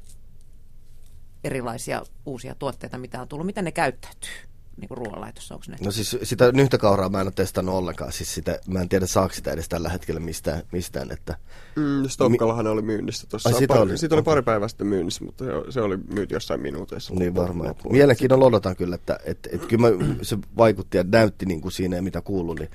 [1.44, 3.46] erilaisia uusia tuotteita, mitä on tullut?
[3.46, 5.56] Miten ne käyttäytyy niin kuin ruoanlaitossa?
[5.56, 5.78] Onko ne?
[5.82, 8.12] No siis sitä nyhtökauraa mä en ole testannut ollenkaan.
[8.12, 11.38] Siis sitä, mä en tiedä saako sitä edes tällä hetkellä mistään, mistään että
[11.76, 13.50] Mm, Stokkallahan oli myynnissä tuossa.
[13.50, 13.98] Ai, sitä pari, oli?
[13.98, 17.14] siitä oli pari päivää sitten myynnissä, mutta se, oli myyty jossain minuuteissa.
[17.14, 17.70] Niin varmaan.
[17.70, 17.96] loppuun.
[17.96, 22.02] Mielenkiinnolla odotan kyllä, että että että kyllä mä, se vaikutti ja näytti niin kuin siinä,
[22.02, 22.70] mitä kuului, niin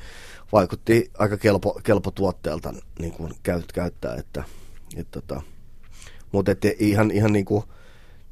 [0.52, 4.14] vaikutti aika kelpo, kelpo tuotteelta niin kuin käyt, käyttää.
[4.14, 4.44] Että,
[4.96, 5.42] että, tota,
[6.32, 7.62] mutta että ihan, ihan niin kuin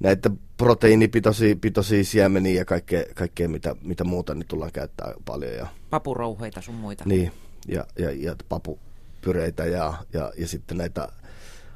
[0.01, 5.53] näitä proteiinipitoisia pitoisia siemeniä ja kaikkea, kaikkea mitä, mitä muuta, niin tullaan käyttää paljon.
[5.55, 7.05] Ja, Papurouheita sun muita.
[7.07, 7.33] niin,
[7.69, 11.09] ja, ja, ja papupyreitä ja, ja, ja sitten näitä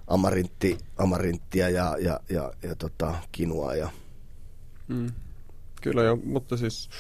[0.07, 3.89] amarintti, amarinttia ja, ja, ja, ja tota, kinua ja
[4.89, 5.11] Mm.
[5.83, 6.91] Kyllä joo, mutta siis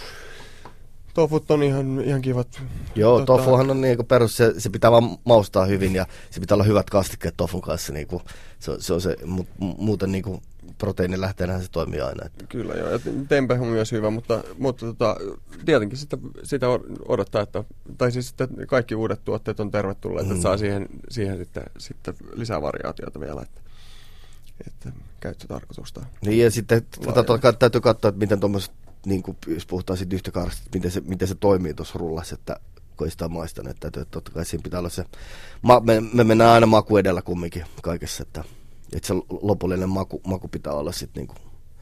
[1.14, 2.62] tofut on ihan, ihan kivat.
[2.94, 6.54] Joo, Tota- tofuhan on niinku perus, se, se pitää vaan maustaa hyvin ja se pitää
[6.56, 7.92] olla hyvät kastikkeet tofun kanssa.
[7.92, 8.22] Niinku,
[8.58, 10.42] se, on- se on se, mut, mu- muuten niinku,
[10.78, 12.26] proteiinilähteenähän se toimii aina.
[12.26, 12.46] Että.
[12.46, 12.98] Kyllä joo, ja
[13.28, 15.16] tempe on myös hyvä, mutta, mutta tota,
[15.64, 16.66] tietenkin sitä, sitä
[17.08, 17.64] odottaa, että,
[17.98, 20.32] tai siis että kaikki uudet tuotteet on tervetulleet, mm.
[20.32, 23.60] että saa siihen, siihen sitten, sitten lisää variaatiota vielä, että,
[24.66, 26.04] että käyttötarkoitusta.
[26.26, 28.72] Niin ja sitten tota, täytyy katsoa, että miten tuommoiset,
[29.06, 32.60] niin kuin, jos puhutaan sitten yhtäkaarasta, miten se, miten se toimii tuossa rullassa, että
[32.96, 35.04] kun sitä maistanut, että, että totta kai siinä pitää olla se,
[35.62, 38.44] ma, me, me mennään aina maku edellä kumminkin kaikessa, että
[38.96, 41.34] että se lopullinen maku, maku pitää olla sitten niinku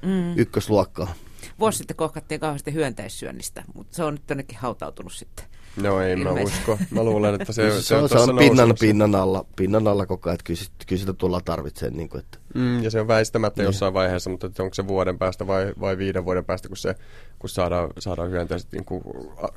[0.02, 0.38] mm.
[0.38, 1.14] ykkösluokkaa.
[1.58, 5.44] Vuosi sitten kohkattiin kauheasti hyönteissyönnistä, mutta se on nyt jonnekin hautautunut sitten.
[5.82, 6.78] No ei mä usko.
[6.90, 10.28] Mä luulen, että se, se, se on, se on pinnan, pinnan, alla, pinnan alla koko
[10.28, 11.96] ajan, että kyllä, kyllä sitä tullaan tarvitsemaan.
[11.96, 12.38] Niin kuin, että.
[12.54, 13.66] Mm, ja se on väistämättä niin.
[13.66, 16.94] jossain vaiheessa, mutta onko se vuoden päästä vai, vai viiden vuoden päästä, kun, se,
[17.38, 19.02] kun saadaan, saadaan hyönteiset niin kuin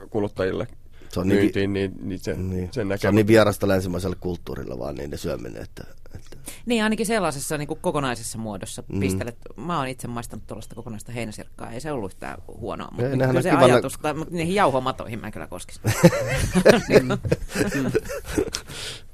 [0.10, 0.68] kuluttajille
[1.14, 2.70] se on myyntiin, niin, niin, niin se, niin.
[2.72, 3.02] sen näkee.
[3.02, 5.84] Se on niin vierasta länsimaiselle kulttuurilla vaan niin ne syöminen, että,
[6.16, 6.52] että...
[6.66, 9.00] Niin, ainakin sellaisessa niin kuin kokonaisessa muodossa mm.
[9.00, 9.38] pistelet.
[9.56, 13.42] Mä oon itse maistanut tuollaista kokonaista heinäsirkkaa, ei se ollut yhtään huonoa, mutta ei, kyllä
[13.42, 15.82] se ajatus, tai, mutta niihin jauhomatoihin mä kyllä koskisin.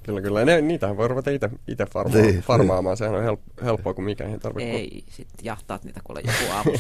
[0.08, 0.46] Kyllä, kyllä.
[0.46, 1.32] Ne, niitähän voi ruveta
[1.68, 2.92] itse farma- niin, farmaamaan.
[2.92, 2.98] Niin.
[2.98, 4.72] Sehän on help, helppoa, kun mikä ei tarvitse.
[4.72, 6.72] Ei, sitten jahtaat niitä kuule joku aamu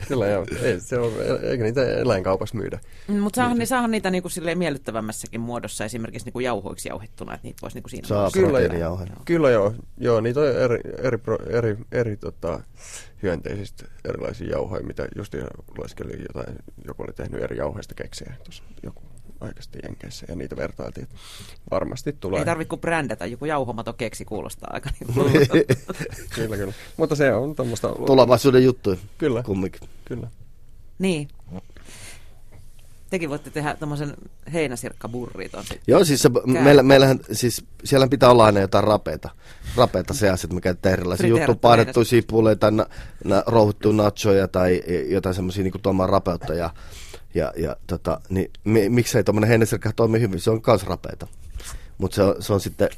[0.08, 0.46] Kyllä joo.
[0.62, 2.80] Ei, se on, eikä niitä eläinkaupassa myydä.
[3.20, 7.76] Mutta saahan, niin, saahan niitä niinku miellyttävämmässäkin muodossa esimerkiksi niinku jauhoiksi jauhettuna, että niitä voisi
[7.76, 8.58] niinku siinä Saa kyllä,
[9.24, 9.74] kyllä joo.
[9.98, 11.18] Joo, niitä on eri, eri,
[11.50, 12.60] eri, eri tota,
[13.22, 15.34] hyönteisistä erilaisia jauhoja, mitä just
[15.78, 18.34] lueskelin jotain, joku oli tehnyt eri jauheista keksiä.
[18.44, 19.02] Tuossa joku
[19.40, 21.08] aikaisesti Jenkeissä ja niitä vertailtiin.
[21.70, 22.38] Varmasti tulee.
[22.38, 25.14] Ei tarvitse kuin brändätä, joku jauhomato keksi kuulostaa aika niin
[26.34, 26.72] Kyllä, kyllä.
[26.96, 27.88] Mutta se on tuommoista...
[27.88, 28.98] Tulevaisuuden juttu.
[29.18, 29.42] Kyllä.
[29.42, 29.88] Kumminkin.
[30.04, 30.28] Kyllä.
[30.98, 31.28] Niin.
[33.10, 34.14] Tekin voitte tehdä tämmöisen
[34.52, 39.30] heinäsirkkaburrit on Joo, siis se, meillä, meillähän, siis siellä pitää olla aina jotain rapeita.
[39.76, 42.86] Rapeita seassa, että me käytetään erilaisia juttuja, paadettuja sipuleita, na,
[43.24, 46.54] na, rouhuttuja nachoja tai jotain semmoisia niin tuomaan rapeutta.
[46.54, 46.70] Ja,
[47.34, 51.26] ja, ja tota, niin, mi, miksei tuommoinen heinäsirkka toimi hyvin, se on myös rapeita.
[51.98, 52.88] Mutta se, on, se on sitten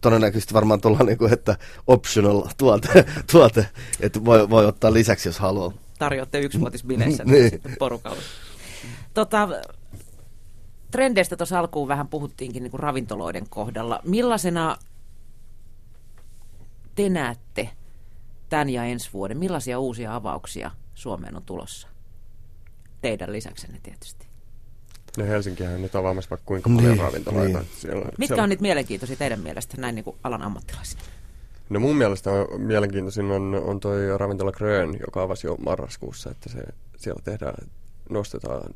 [0.00, 1.56] todennäköisesti varmaan tuolla niinku, että
[1.86, 3.66] optional tuote, tuote
[4.00, 5.72] että voi, voi ottaa lisäksi, jos haluaa.
[5.98, 7.60] Tarjoatte yksivuotisbileissä niin.
[7.78, 8.22] porukalle.
[9.14, 9.48] Tota,
[10.90, 14.00] trendeistä tuossa alkuun vähän puhuttiinkin niin kuin ravintoloiden kohdalla.
[14.04, 14.76] Millaisena
[16.94, 17.70] te näette
[18.48, 19.38] tämän ja ensi vuoden?
[19.38, 21.88] Millaisia uusia avauksia Suomeen on tulossa?
[23.02, 24.26] Teidän lisäksenne tietysti.
[25.18, 27.58] No Helsinkihän on nyt avaamassa vaikka kuinka paljon niin, ravintoloita.
[27.58, 27.70] Niin.
[27.76, 28.42] Siellä, Mitkä siellä...
[28.42, 31.02] on niitä mielenkiintoisia teidän mielestä näin niin kuin alan ammattilaisina?
[31.70, 36.48] No mun mielestä on, mielenkiintoisin on, on toi ravintola Grön, joka avasi jo marraskuussa, että
[36.48, 36.62] se,
[36.96, 37.54] siellä tehdään,
[38.10, 38.74] nostetaan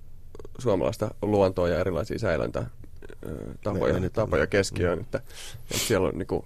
[0.59, 2.67] suomalaista luontoa ja erilaisia säilöntä
[3.63, 5.01] tapoja, tapoja keskiöön.
[5.01, 5.19] Että,
[5.71, 6.45] että siellä on niinku,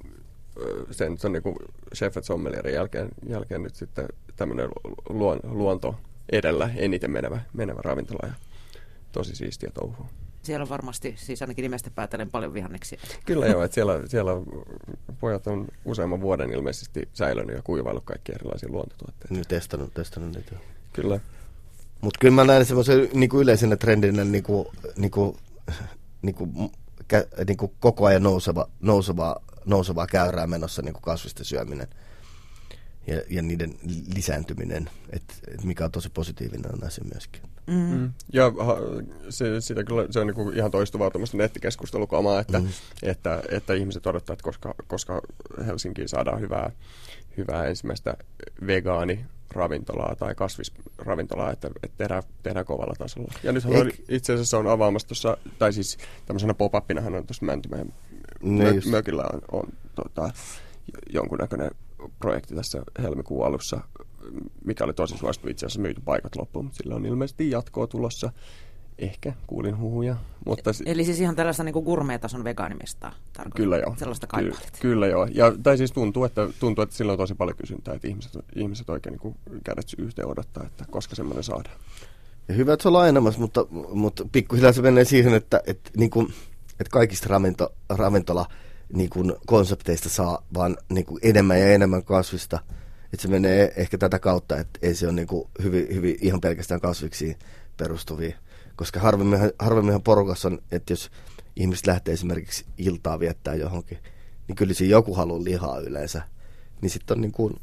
[0.90, 1.56] sen, se on niinku
[1.94, 4.68] Chef Sommelierin jälkeen, jälkeen nyt sitten tämmöinen
[5.08, 5.94] luon, luonto
[6.32, 8.32] edellä eniten menevä, menevä ravintola ja
[9.12, 10.08] tosi siistiä touhua.
[10.42, 13.00] Siellä on varmasti, siis ainakin nimestä päätellen, paljon vihanneksia.
[13.26, 14.30] Kyllä joo, että siellä, siellä
[15.20, 19.34] pojat on useamman vuoden ilmeisesti säilynyt ja kuivaillut kaikki erilaisia luontotuotteita.
[19.34, 20.52] Nyt testannut, testannut niitä.
[20.92, 21.20] Kyllä.
[22.00, 25.36] Mutta kyllä mä näen semmoisen niinku yleisenä trendinä niinku, niinku,
[26.22, 26.70] niinku,
[27.08, 31.88] kä, niinku koko ajan nouseva, nousevaa, nousevaa käyrää menossa niinku kasvisten syöminen
[33.08, 33.74] ja, ja niiden
[34.14, 37.42] lisääntyminen, että et mikä on tosi positiivinen asia myöskin.
[37.66, 37.74] Mm.
[37.74, 38.12] Mm.
[38.32, 38.52] Ja
[39.28, 42.68] se, sitä kyllä, se on niinku ihan toistuvaa tämmöistä nettikeskustelukamaa, että, mm.
[43.02, 45.22] että, että ihmiset odottaa, että koska, koska
[45.66, 46.70] Helsinkiin saadaan hyvää,
[47.36, 48.16] hyvää ensimmäistä
[48.66, 53.32] vegaani ravintolaa tai kasvisravintolaa, että, että tehdään, tehdään kovalla tasolla.
[53.42, 57.92] Ja nyt on, itse asiassa on avaamassa tuossa, tai siis tämmöisenä pop-upinahan on tuossa Mäntymäen
[58.42, 60.30] niin mö, mökillä on, on tota,
[61.10, 61.70] jonkunnäköinen
[62.18, 63.80] projekti tässä helmikuun alussa,
[64.64, 68.32] mikä oli tosi suosittu itse asiassa myyty paikat loppuun, mutta sillä on ilmeisesti jatkoa tulossa.
[68.98, 70.16] Ehkä, kuulin huhuja.
[70.46, 73.12] Mutta Eli siis ihan tällaista niin gourmet-tason vegaanimista
[73.56, 73.94] Kyllä joo.
[73.98, 74.26] Sellaista.
[74.26, 75.28] Ky- kyllä joo.
[75.34, 78.90] Ja, tai siis tuntuu että, tuntuu, että sillä on tosi paljon kysyntää, että ihmiset, ihmiset
[78.90, 79.34] oikein niin
[79.64, 81.76] kädet yhteen odottaa, että koska semmoinen saadaan.
[82.48, 86.10] Ja hyvä, että se on laajenemassa, mutta, mutta pikkuhiljaa se menee siihen, että, että, niin
[86.10, 86.26] kuin,
[86.70, 88.46] että kaikista ravinto, ravintola
[88.92, 92.58] niin kuin konsepteista saa vaan niin kuin enemmän ja enemmän kasvista.
[93.12, 96.40] Että se menee ehkä tätä kautta, että ei se ole niin kuin hyvin, hyvin ihan
[96.40, 97.36] pelkästään kasviksi
[97.76, 98.36] perustuvia.
[98.78, 101.10] Koska harvemminhan, harvemminhan porukassa on, että jos
[101.56, 103.98] ihmiset lähtee esimerkiksi iltaa viettää johonkin,
[104.48, 106.22] niin kyllä siinä joku haluaa lihaa yleensä.
[106.80, 107.54] Niin sitten on niin kuin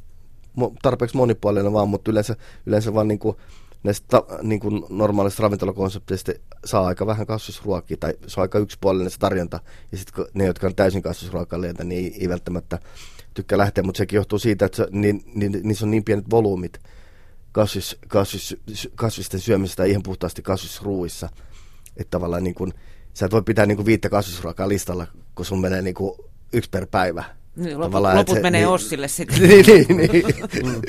[0.81, 2.35] tarpeeksi monipuolinen vaan, mutta yleensä,
[2.65, 3.37] yleensä vaan niin kuin
[3.83, 6.31] näistä niin kuin normaalista ravintolakonsepteista
[6.65, 9.59] saa aika vähän kasvisruokia, tai se on aika yksipuolinen se tarjonta,
[9.91, 12.79] ja sitten ne, jotka on täysin kasvisruokaleita, niin ei, ei välttämättä
[13.33, 16.79] tykkää lähteä, mutta sekin johtuu siitä, että se, niin, niin, niissä on niin pienet volyymit
[17.55, 18.57] kasvis, kasvis,
[18.95, 21.29] kasvisten syömisestä ihan puhtaasti kasvisruuissa,
[21.97, 22.73] että tavallaan niin kuin,
[23.13, 26.19] sä et voi pitää niin kuin viittä kasvisruokaa listalla, kun sun menee niin kuin
[26.53, 27.23] yksi per päivä.
[27.55, 29.49] Niin, loput, loput se, menee niin, Ossille sitten.
[29.49, 30.81] niin, niin, niin.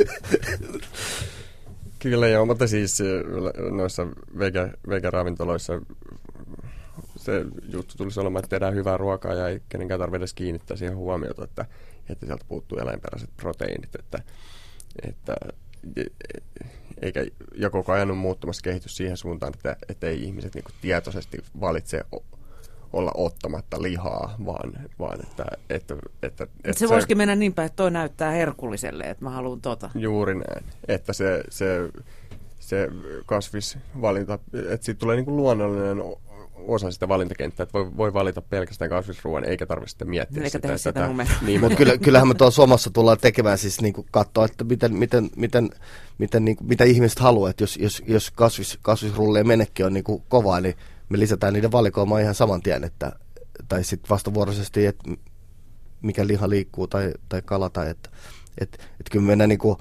[1.98, 2.98] Kyllä joo, mutta siis
[3.70, 4.06] noissa
[4.88, 5.80] vege, ravintoloissa
[7.16, 10.96] se juttu tulisi olemaan, että tehdään hyvää ruokaa ja ei kenenkään tarvitse edes kiinnittää siihen
[10.96, 11.64] huomiota, että,
[12.08, 14.22] että sieltä puuttuu eläinperäiset proteiinit, että,
[15.08, 15.36] että
[17.02, 21.38] eikä ja koko ajan on muuttumassa kehitys siihen suuntaan, että, että ei ihmiset niin tietoisesti
[21.60, 22.00] valitse
[22.92, 27.54] olla ottamatta lihaa, vaan, vaan että, että, että, että, että se, se voisikin mennä niin
[27.54, 29.90] päin, että toi näyttää herkulliselle, että mä haluan tota.
[29.94, 31.90] Juuri näin, että se, se,
[32.60, 32.88] se
[33.26, 35.98] kasvisvalinta, että siitä tulee niin kuin luonnollinen
[36.58, 40.76] osa sitä valintakenttää, että voi, voi valita pelkästään kasvisruoan, eikä tarvitse sitten miettiä eikä sitä.
[40.76, 44.44] sitä, sitä niin, mutta kyllä, kyllähän me tuolla Suomessa tullaan tekemään siis niin kuin katsoa,
[44.44, 45.70] että miten, miten, miten,
[46.18, 50.04] miten niin kuin, mitä ihmiset haluaa, että jos, jos, jos kasvis, kasvisrulleen menekki on niin
[50.04, 50.74] kuin kovaa, niin
[51.08, 53.12] me lisätään niiden valikoimaa ihan saman tien, että,
[53.68, 55.10] tai sitten vastavuoroisesti, että
[56.02, 58.10] mikä liha liikkuu tai, tai kala, tai että
[58.58, 59.76] et, et kyllä me mennään niin kuin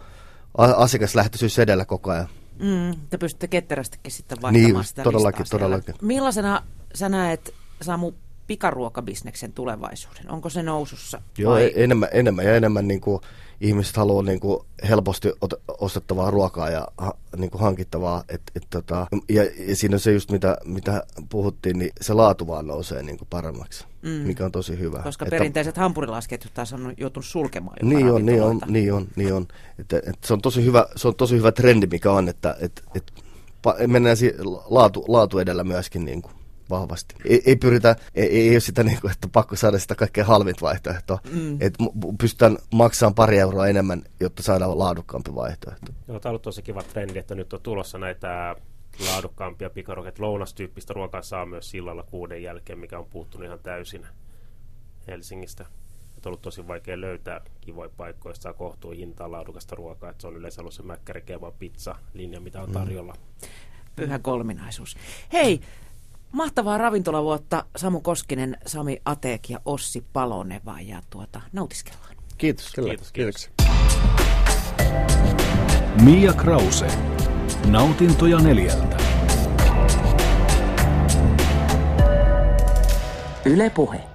[0.58, 2.28] asiakaslähtöisyys edellä koko ajan.
[2.60, 5.96] Mm, te pystytte ketterästikin sitten vaihtamaan niin, sitä todellakin, todellakin.
[6.02, 8.12] Millaisena sä näet, Samu,
[8.48, 10.32] pikaruokabisneksen tulevaisuuden?
[10.32, 11.22] Onko se nousussa?
[11.38, 11.72] Joo, vai?
[11.76, 13.22] enemmän, enemmän ja enemmän niin kuin,
[13.62, 15.32] ihmiset haluaa niin kuin, helposti
[15.80, 18.24] ostettavaa ruokaa ja ha, niin kuin, hankittavaa.
[18.30, 22.48] Et, et, tota, ja, ja siinä on se just, mitä, mitä puhuttiin, niin se laatu
[22.48, 24.10] vaan nousee niin kuin, paremmaksi, mm.
[24.10, 25.00] mikä on tosi hyvä.
[25.04, 29.34] Koska että, perinteiset hampurilaisketjut taas on joutunut sulkemaan niin on, niin on, niin on, niin
[29.34, 29.48] on.
[29.80, 32.84] Et, et, se, on tosi hyvä, se on tosi hyvä trendi, mikä on, että et,
[32.96, 33.14] et,
[33.88, 34.36] mennään si-
[34.70, 36.34] laatu, laatu edellä myöskin niin kuin
[36.70, 37.16] vahvasti.
[37.26, 40.56] Ei, ei pyritä, ei, ei ole sitä niin kuin, että pakko saada sitä kaikkein halvin
[40.62, 41.20] vaihtoehtoa.
[41.32, 41.58] Mm.
[41.62, 41.84] Että
[42.20, 45.92] pystytään maksamaan pari euroa enemmän, jotta saadaan laadukkaampi vaihtoehto.
[46.08, 48.56] Joo, tämä on ollut tosi kiva trendi, että nyt on tulossa näitä
[49.12, 50.14] laadukkaampia pikaruokia.
[50.20, 54.06] Lounastyyppistä ruokaa saa myös sillalla kuuden jälkeen, mikä on puuttunut ihan täysin
[55.08, 55.66] Helsingistä.
[56.16, 60.10] On ollut tosi vaikea löytää kivoja paikkoja, saa kohtuu hintaa laadukasta ruokaa.
[60.10, 61.24] Että se on yleensä ollut se mäkkäri,
[61.60, 62.74] pizza linja, mitä on mm.
[62.74, 63.14] tarjolla.
[63.14, 63.48] Mm.
[63.96, 64.98] Pyhä kolminaisuus.
[65.34, 65.62] Hei,
[66.32, 72.16] Mahtavaa ravintolavuotta Samu Koskinen, Sami Ateek ja Ossi Paloneva ja tuota, nautiskellaan.
[72.38, 72.72] Kiitos.
[72.76, 73.12] Kyllä, kiitos.
[73.12, 73.50] kiitos.
[76.04, 76.88] Mia Krause.
[77.68, 78.98] Nautintoja neljältä.
[83.46, 84.15] Yle Puhe.